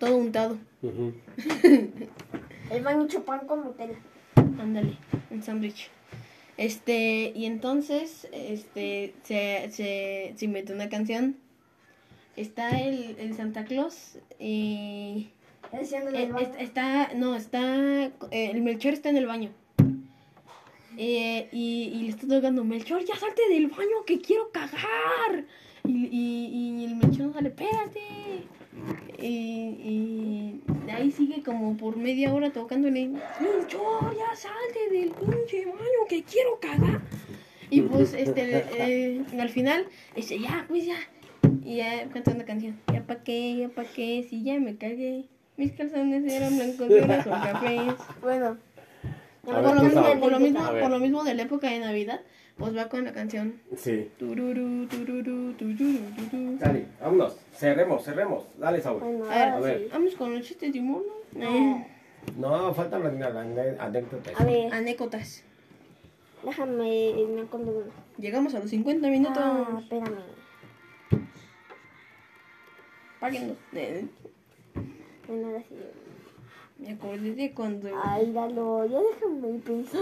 [0.00, 0.58] todo untado.
[0.88, 1.12] Ujú.
[2.70, 3.98] El baño hecho pan con Nutella.
[4.36, 4.96] Ándale,
[5.30, 5.90] un sándwich.
[6.56, 11.36] Este, y entonces, este, se, se, se inventó una canción.
[12.36, 15.30] Está el, el Santa Claus y...
[15.78, 19.50] Diciendo eh, está, no, está, eh, el Melchor está en el baño.
[20.96, 25.44] Eh, y, y le está tocando, Melchor, ya salte del baño que quiero cagar.
[25.84, 28.00] Y, y, y el Melchor no sale, espérate.
[29.20, 30.60] Y,
[30.92, 36.58] ahí sigue como por media hora tocándole, Melchor, ya salte del pinche baño que quiero
[36.60, 37.00] cagar.
[37.70, 40.96] Y pues, este, eh, al final, dice, ya, pues ya.
[41.64, 45.24] Y ya canta una canción, ya pa' qué, ya pa' qué, si ya me cagué.
[45.56, 47.94] Mis calzones eran blancos y ahora son cafés.
[48.20, 48.58] Bueno,
[49.44, 52.20] ver, Por lo, mismo, por, lo mismo, por lo mismo de la época de Navidad,
[52.56, 53.60] pues va con la canción.
[53.76, 54.10] Sí.
[54.18, 56.56] Tururú, tururú, tururú.
[56.58, 57.36] Dale, vámonos.
[57.56, 58.44] Cerremos, cerremos.
[58.58, 59.02] Dale, Saúl.
[59.02, 59.78] A ver, a ver.
[59.80, 59.88] sí.
[59.92, 61.02] Vamos con los chistes de humor,
[61.32, 61.86] ¿no?
[62.38, 63.40] No, falta la, la, la
[63.84, 64.30] anécdota.
[64.38, 65.42] A ver, Anécdotas.
[66.44, 67.86] déjame, me acuerdo uno.
[68.18, 69.36] Llegamos a los 50 minutos.
[69.44, 70.18] Ah, espérame.
[73.20, 73.56] Páguenos.
[73.72, 74.06] Eh,
[75.26, 75.74] Bueno, ahora sí.
[76.78, 77.88] Me acordé de cuando.
[78.02, 80.00] Ay, dalo, ya déjame pensar.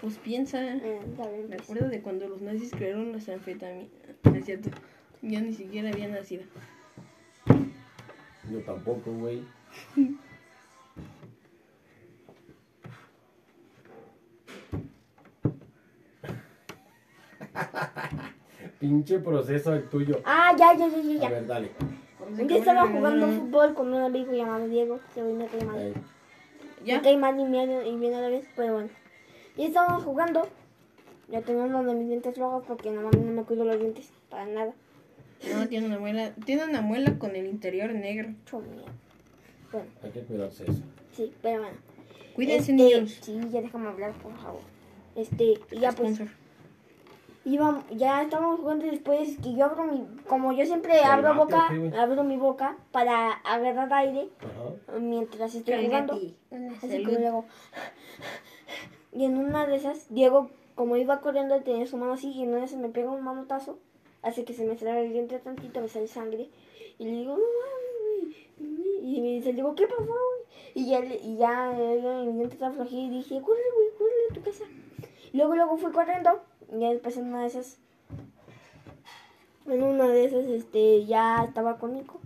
[0.00, 0.60] Pues piensa.
[0.76, 1.62] Eh, Me pues.
[1.62, 3.88] acuerdo de cuando los nazis crearon las anfetaminas.
[4.34, 4.70] Es cierto.
[5.22, 6.42] Yo ni siquiera había nacido.
[8.50, 9.42] Yo tampoco, güey.
[18.78, 20.20] Pinche proceso el tuyo.
[20.24, 21.26] Ah, ya, ya, ya, ya.
[21.26, 21.70] A ver, dale.
[22.38, 25.94] Un día estaba jugando fútbol con un amigo llamado Diego, que hoy me cae mal.
[26.84, 26.96] ¿Ya?
[26.96, 28.88] Me cae mal y bien, y bien a la vez, pero bueno.
[29.56, 30.46] Y estábamos jugando.
[31.30, 34.46] Yo tenía uno de mis dientes rojos porque normalmente no me cuido los dientes para
[34.46, 34.72] nada.
[35.54, 36.32] No, tiene una muela.
[36.44, 38.30] Tiene una muela con el interior negro.
[38.50, 40.82] Bueno, Hay que cuidarse eso.
[41.12, 41.76] sí, pero bueno.
[42.34, 43.18] Cuídense, Este, niños.
[43.22, 44.60] Sí, ya déjame hablar, por favor.
[45.14, 46.28] Este, y ya pues, Sponsor.
[47.44, 51.34] Íbamos, ya estábamos jugando y después que yo abro mi, como yo siempre ¿El abro
[51.34, 51.68] boca,
[51.98, 54.98] abro mi boca para agarrar aire Ajá.
[54.98, 56.14] mientras estoy jugando.
[56.82, 57.44] Así como luego.
[59.12, 62.50] Y en una de esas, Diego, como iba corriendo, tenía su mano así y en
[62.50, 63.78] una de esas me pega un manotazo,
[64.22, 66.48] hace que se me sale el diente tantito, me sale sangre.
[66.98, 69.14] Y le digo, no mames, güey".
[69.16, 70.40] Y me dice, le digo, ¿qué pasó, güey?
[70.74, 74.34] Y ya, le- y ya, mi diente estaba flojillo y dije, corre, güey, corre a
[74.34, 74.64] tu casa.
[75.32, 76.40] Y luego, luego fui corriendo,
[76.72, 77.78] ya después en una de esas,
[79.66, 82.20] en una de esas, este, ya estaba con Nico.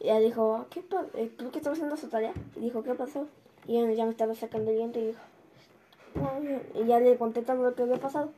[0.00, 1.08] Y ella dijo, ¿qué pasó?
[1.12, 2.32] Creo que estaba haciendo su tarea.
[2.56, 3.26] Y dijo, ¿qué pasó?
[3.66, 5.20] Y ya, ya me estaba sacando el diente y dijo,
[6.14, 6.82] "No, yo-".
[6.82, 8.30] y ya le conté todo lo que había pasado.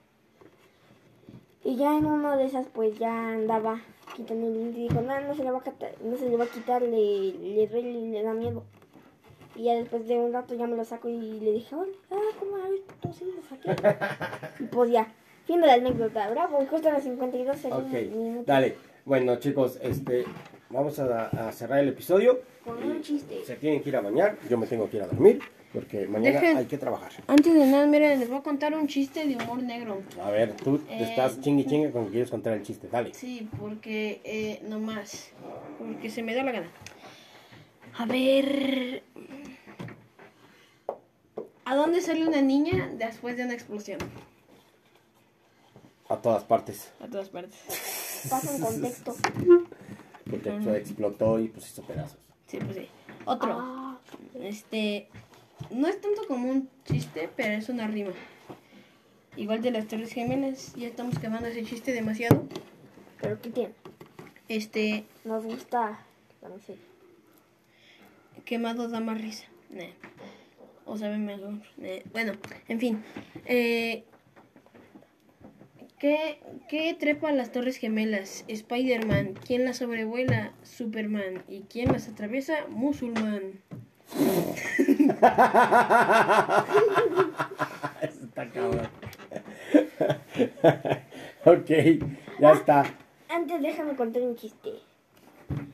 [1.64, 3.80] Y ya en una de esas, pues ya andaba
[4.14, 6.36] quitando el diente y dijo, no, no se le va a quitar, no se le
[6.36, 7.66] va a quitar, le, y
[8.12, 8.62] le da miedo.
[9.56, 12.16] Y ya después de un rato ya me lo saco y le dije, hola, ah,
[12.38, 13.96] ¿cómo a ver, puto, sí, lo saqué.
[14.60, 15.06] y pues ya,
[15.46, 17.86] fin de la anécdota, bravo, justo a las 52 segundos.
[17.90, 18.46] Ok, minutos.
[18.46, 18.76] dale.
[19.04, 20.24] Bueno, chicos, este,
[20.68, 22.40] vamos a, a cerrar el episodio.
[22.64, 23.44] Con un chiste.
[23.44, 24.36] Se tienen que ir a bañar.
[24.50, 25.38] Yo me tengo que ir a dormir
[25.72, 27.12] porque mañana Dejen- hay que trabajar.
[27.28, 30.02] Antes de nada, miren, les voy a contar un chiste de humor negro.
[30.20, 32.88] A ver, tú te Eh, estás chingue chingue con que quieres contar el chiste.
[32.90, 33.14] Dale.
[33.14, 35.30] Sí, porque eh, no más.
[35.78, 36.68] Porque se me da la gana.
[37.98, 39.04] A ver.
[41.66, 43.98] ¿A dónde sale una niña después de una explosión?
[46.08, 46.92] A todas partes.
[47.00, 47.56] A todas partes.
[48.30, 49.14] Pasa en contexto.
[50.30, 52.18] Porque eso explotó y pues hizo pedazos.
[52.46, 52.88] Sí, pues sí.
[53.24, 53.58] Otro.
[53.60, 53.98] Ah,
[54.40, 55.08] Este.
[55.70, 58.12] No es tanto como un chiste, pero es una rima.
[59.36, 62.44] Igual de las Torres Gemelas, ya estamos quemando ese chiste demasiado.
[63.20, 63.74] pero ¿qué tiene?
[64.48, 65.04] Este.
[65.24, 65.98] Nos gusta
[66.42, 66.82] la miseria.
[68.44, 69.46] Quemado da más risa.
[69.70, 69.86] Nah.
[70.86, 71.54] O sabe mejor.
[72.12, 72.32] Bueno,
[72.68, 73.02] en fin.
[73.44, 74.04] Eh,
[75.98, 78.44] ¿qué, ¿Qué trepa las Torres Gemelas?
[78.48, 79.34] Spider-Man.
[79.44, 80.52] ¿Quién las sobrevuela?
[80.62, 81.42] Superman.
[81.48, 82.66] ¿Y quién las atraviesa?
[82.68, 83.60] Musulmán.
[88.02, 88.88] Eso está cabrón.
[91.44, 91.70] ok,
[92.40, 92.84] ya está.
[93.28, 94.70] Antes déjame contar un chiste.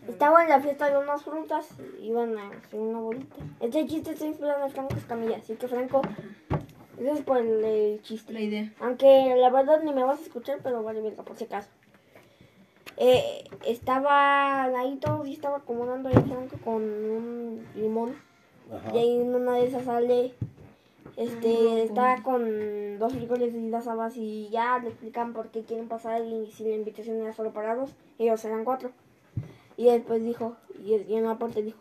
[0.08, 1.68] Estaba en la fiesta de unas frutas,
[2.00, 3.36] iban a hacer una bolita.
[3.60, 6.02] Este chiste está inspirado en Franco Escamilla, así que Franco,
[6.98, 8.32] gracias por el, el chiste.
[8.32, 8.72] La idea.
[8.80, 11.70] Aunque la verdad ni me vas a escuchar, pero vale verga, por si acaso.
[12.96, 18.16] Eh, estaba ahí todos y estaba acomodando ahí Franco con un limón.
[18.72, 18.94] Ajá.
[18.94, 20.34] Y ahí en una de esas sale,
[21.16, 25.88] este, está con dos frijoles y las habas y ya le explican por qué quieren
[25.88, 28.90] pasar y si la invitación era solo para dos, ellos eran cuatro.
[29.82, 31.78] Y después dijo, y, y en la parte dijo,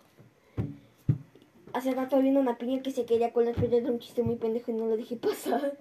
[1.71, 4.71] hace rato vino una piña que se quería colar, pero era un chiste muy pendejo
[4.71, 5.77] y no lo dejé pasar.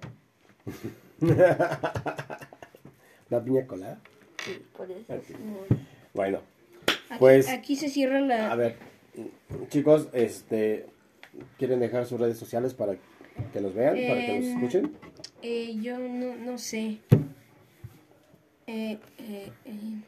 [3.30, 3.98] ¿La piña colada?
[4.44, 5.04] Sí, por eso.
[6.12, 6.40] Bueno,
[7.08, 8.52] Aquí, Pues- aquí se cierra la.
[8.52, 8.76] a ver,
[9.70, 10.84] chicos, este,
[11.58, 12.96] ¿quieren dejar sus redes sociales para
[13.54, 14.92] que los vean, para que los Em, escuchen?
[15.40, 16.98] Eh, yo no, no sé.
[18.66, 20.02] Eh, eh, eh,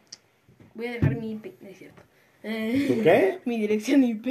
[0.74, 1.60] voy a dejar mi IP.
[1.60, 2.02] No es cierto.
[2.44, 3.38] Eh, ¿Tú qué?
[3.44, 4.26] Mi dirección IP.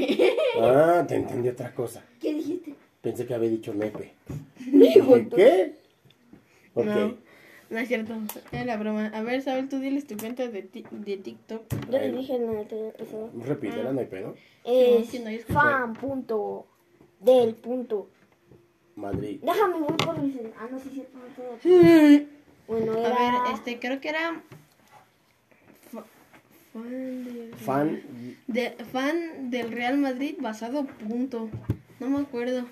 [0.59, 2.03] Ah, te entendí otra cosa.
[2.19, 2.75] ¿Qué dijiste?
[3.01, 4.13] Pensé que había dicho nepe.
[5.35, 5.75] ¿Qué?
[6.73, 6.85] Ok.
[6.85, 7.17] No,
[7.69, 8.13] no es cierto.
[8.51, 9.07] Es la broma.
[9.13, 11.63] A ver, Sabel, tú diles tu cuenta de, ti- de TikTok.
[11.89, 13.31] Yo le dije en el anterior episodio.
[13.45, 14.35] Repítela, no hay pedo.
[14.65, 15.53] Es sí, no, escuché.
[15.53, 16.67] fan punto
[17.19, 18.09] del punto
[18.95, 19.39] Madrid.
[19.41, 20.35] Déjame, voy por mis...
[20.59, 22.25] Ah, no, sí, sí, no tengo-
[22.67, 23.43] Bueno, A era...
[23.43, 24.43] ver, este, creo que era.
[26.73, 28.01] Fa- Fan, de- Fan,
[28.47, 31.49] de- fan del Real Madrid basado punto.
[31.99, 32.65] No me acuerdo.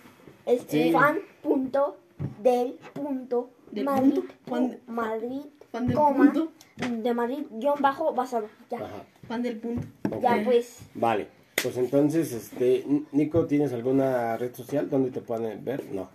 [0.45, 0.91] Es Sí.
[0.91, 1.97] fan punto
[2.41, 5.41] del punto Del Madrid, punto, fan- pu- Madrid,
[5.71, 6.51] fan del coma, punto.
[6.77, 8.47] de Madrid, guion bajo, basado.
[8.71, 9.03] Ya, ajá.
[9.27, 9.85] Fan del punto.
[10.21, 10.79] ya pues.
[10.95, 11.27] Vale,
[11.61, 15.85] pues entonces, este, Nico, ¿tienes alguna red social donde te puedan ver?
[15.91, 16.09] No,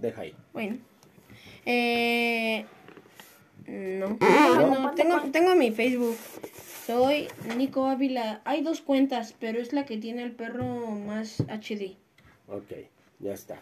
[0.00, 0.34] deja ahí.
[0.52, 0.76] Bueno.
[1.66, 2.64] Eh,
[3.66, 4.16] no.
[4.20, 4.80] No.
[4.80, 6.16] no tengo, tengo mi Facebook.
[6.86, 8.40] Soy Nico Ávila.
[8.44, 11.96] Hay dos cuentas, pero es la que tiene el perro más HD.
[12.48, 12.72] Ok,
[13.20, 13.60] ya está.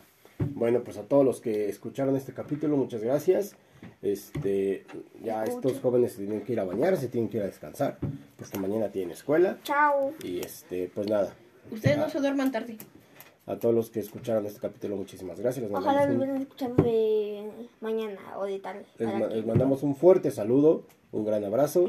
[0.54, 3.56] Bueno, pues a todos los que escucharon este capítulo, muchas gracias.
[4.02, 4.86] Este,
[5.22, 7.98] ya estos jóvenes se tienen que ir a bañar, se tienen que ir a descansar,
[8.38, 9.58] porque mañana tienen escuela.
[9.64, 10.12] Chao.
[10.22, 11.34] Y este, pues nada,
[11.70, 12.78] Ustedes no se duerman tarde.
[13.46, 15.68] a todos los que escucharon este capítulo, muchísimas gracias.
[15.70, 17.50] Les Ojalá me un- escuchado de
[17.80, 18.84] mañana o de tarde.
[18.98, 21.88] Les, para ma- que- les mandamos un fuerte saludo, un gran abrazo.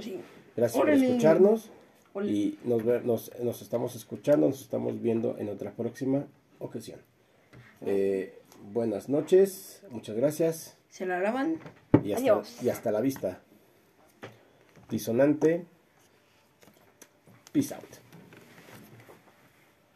[0.55, 1.69] Gracias por escucharnos.
[2.13, 2.31] Órale.
[2.31, 6.25] Y nos, nos, nos estamos escuchando, nos estamos viendo en otra próxima
[6.59, 6.99] ocasión.
[7.81, 8.37] Eh,
[8.73, 10.77] buenas noches, muchas gracias.
[10.89, 11.57] Se la lavan.
[12.03, 12.57] Y hasta, Adiós.
[12.63, 13.41] y hasta la vista.
[14.89, 15.65] Disonante.
[17.53, 18.00] Peace out.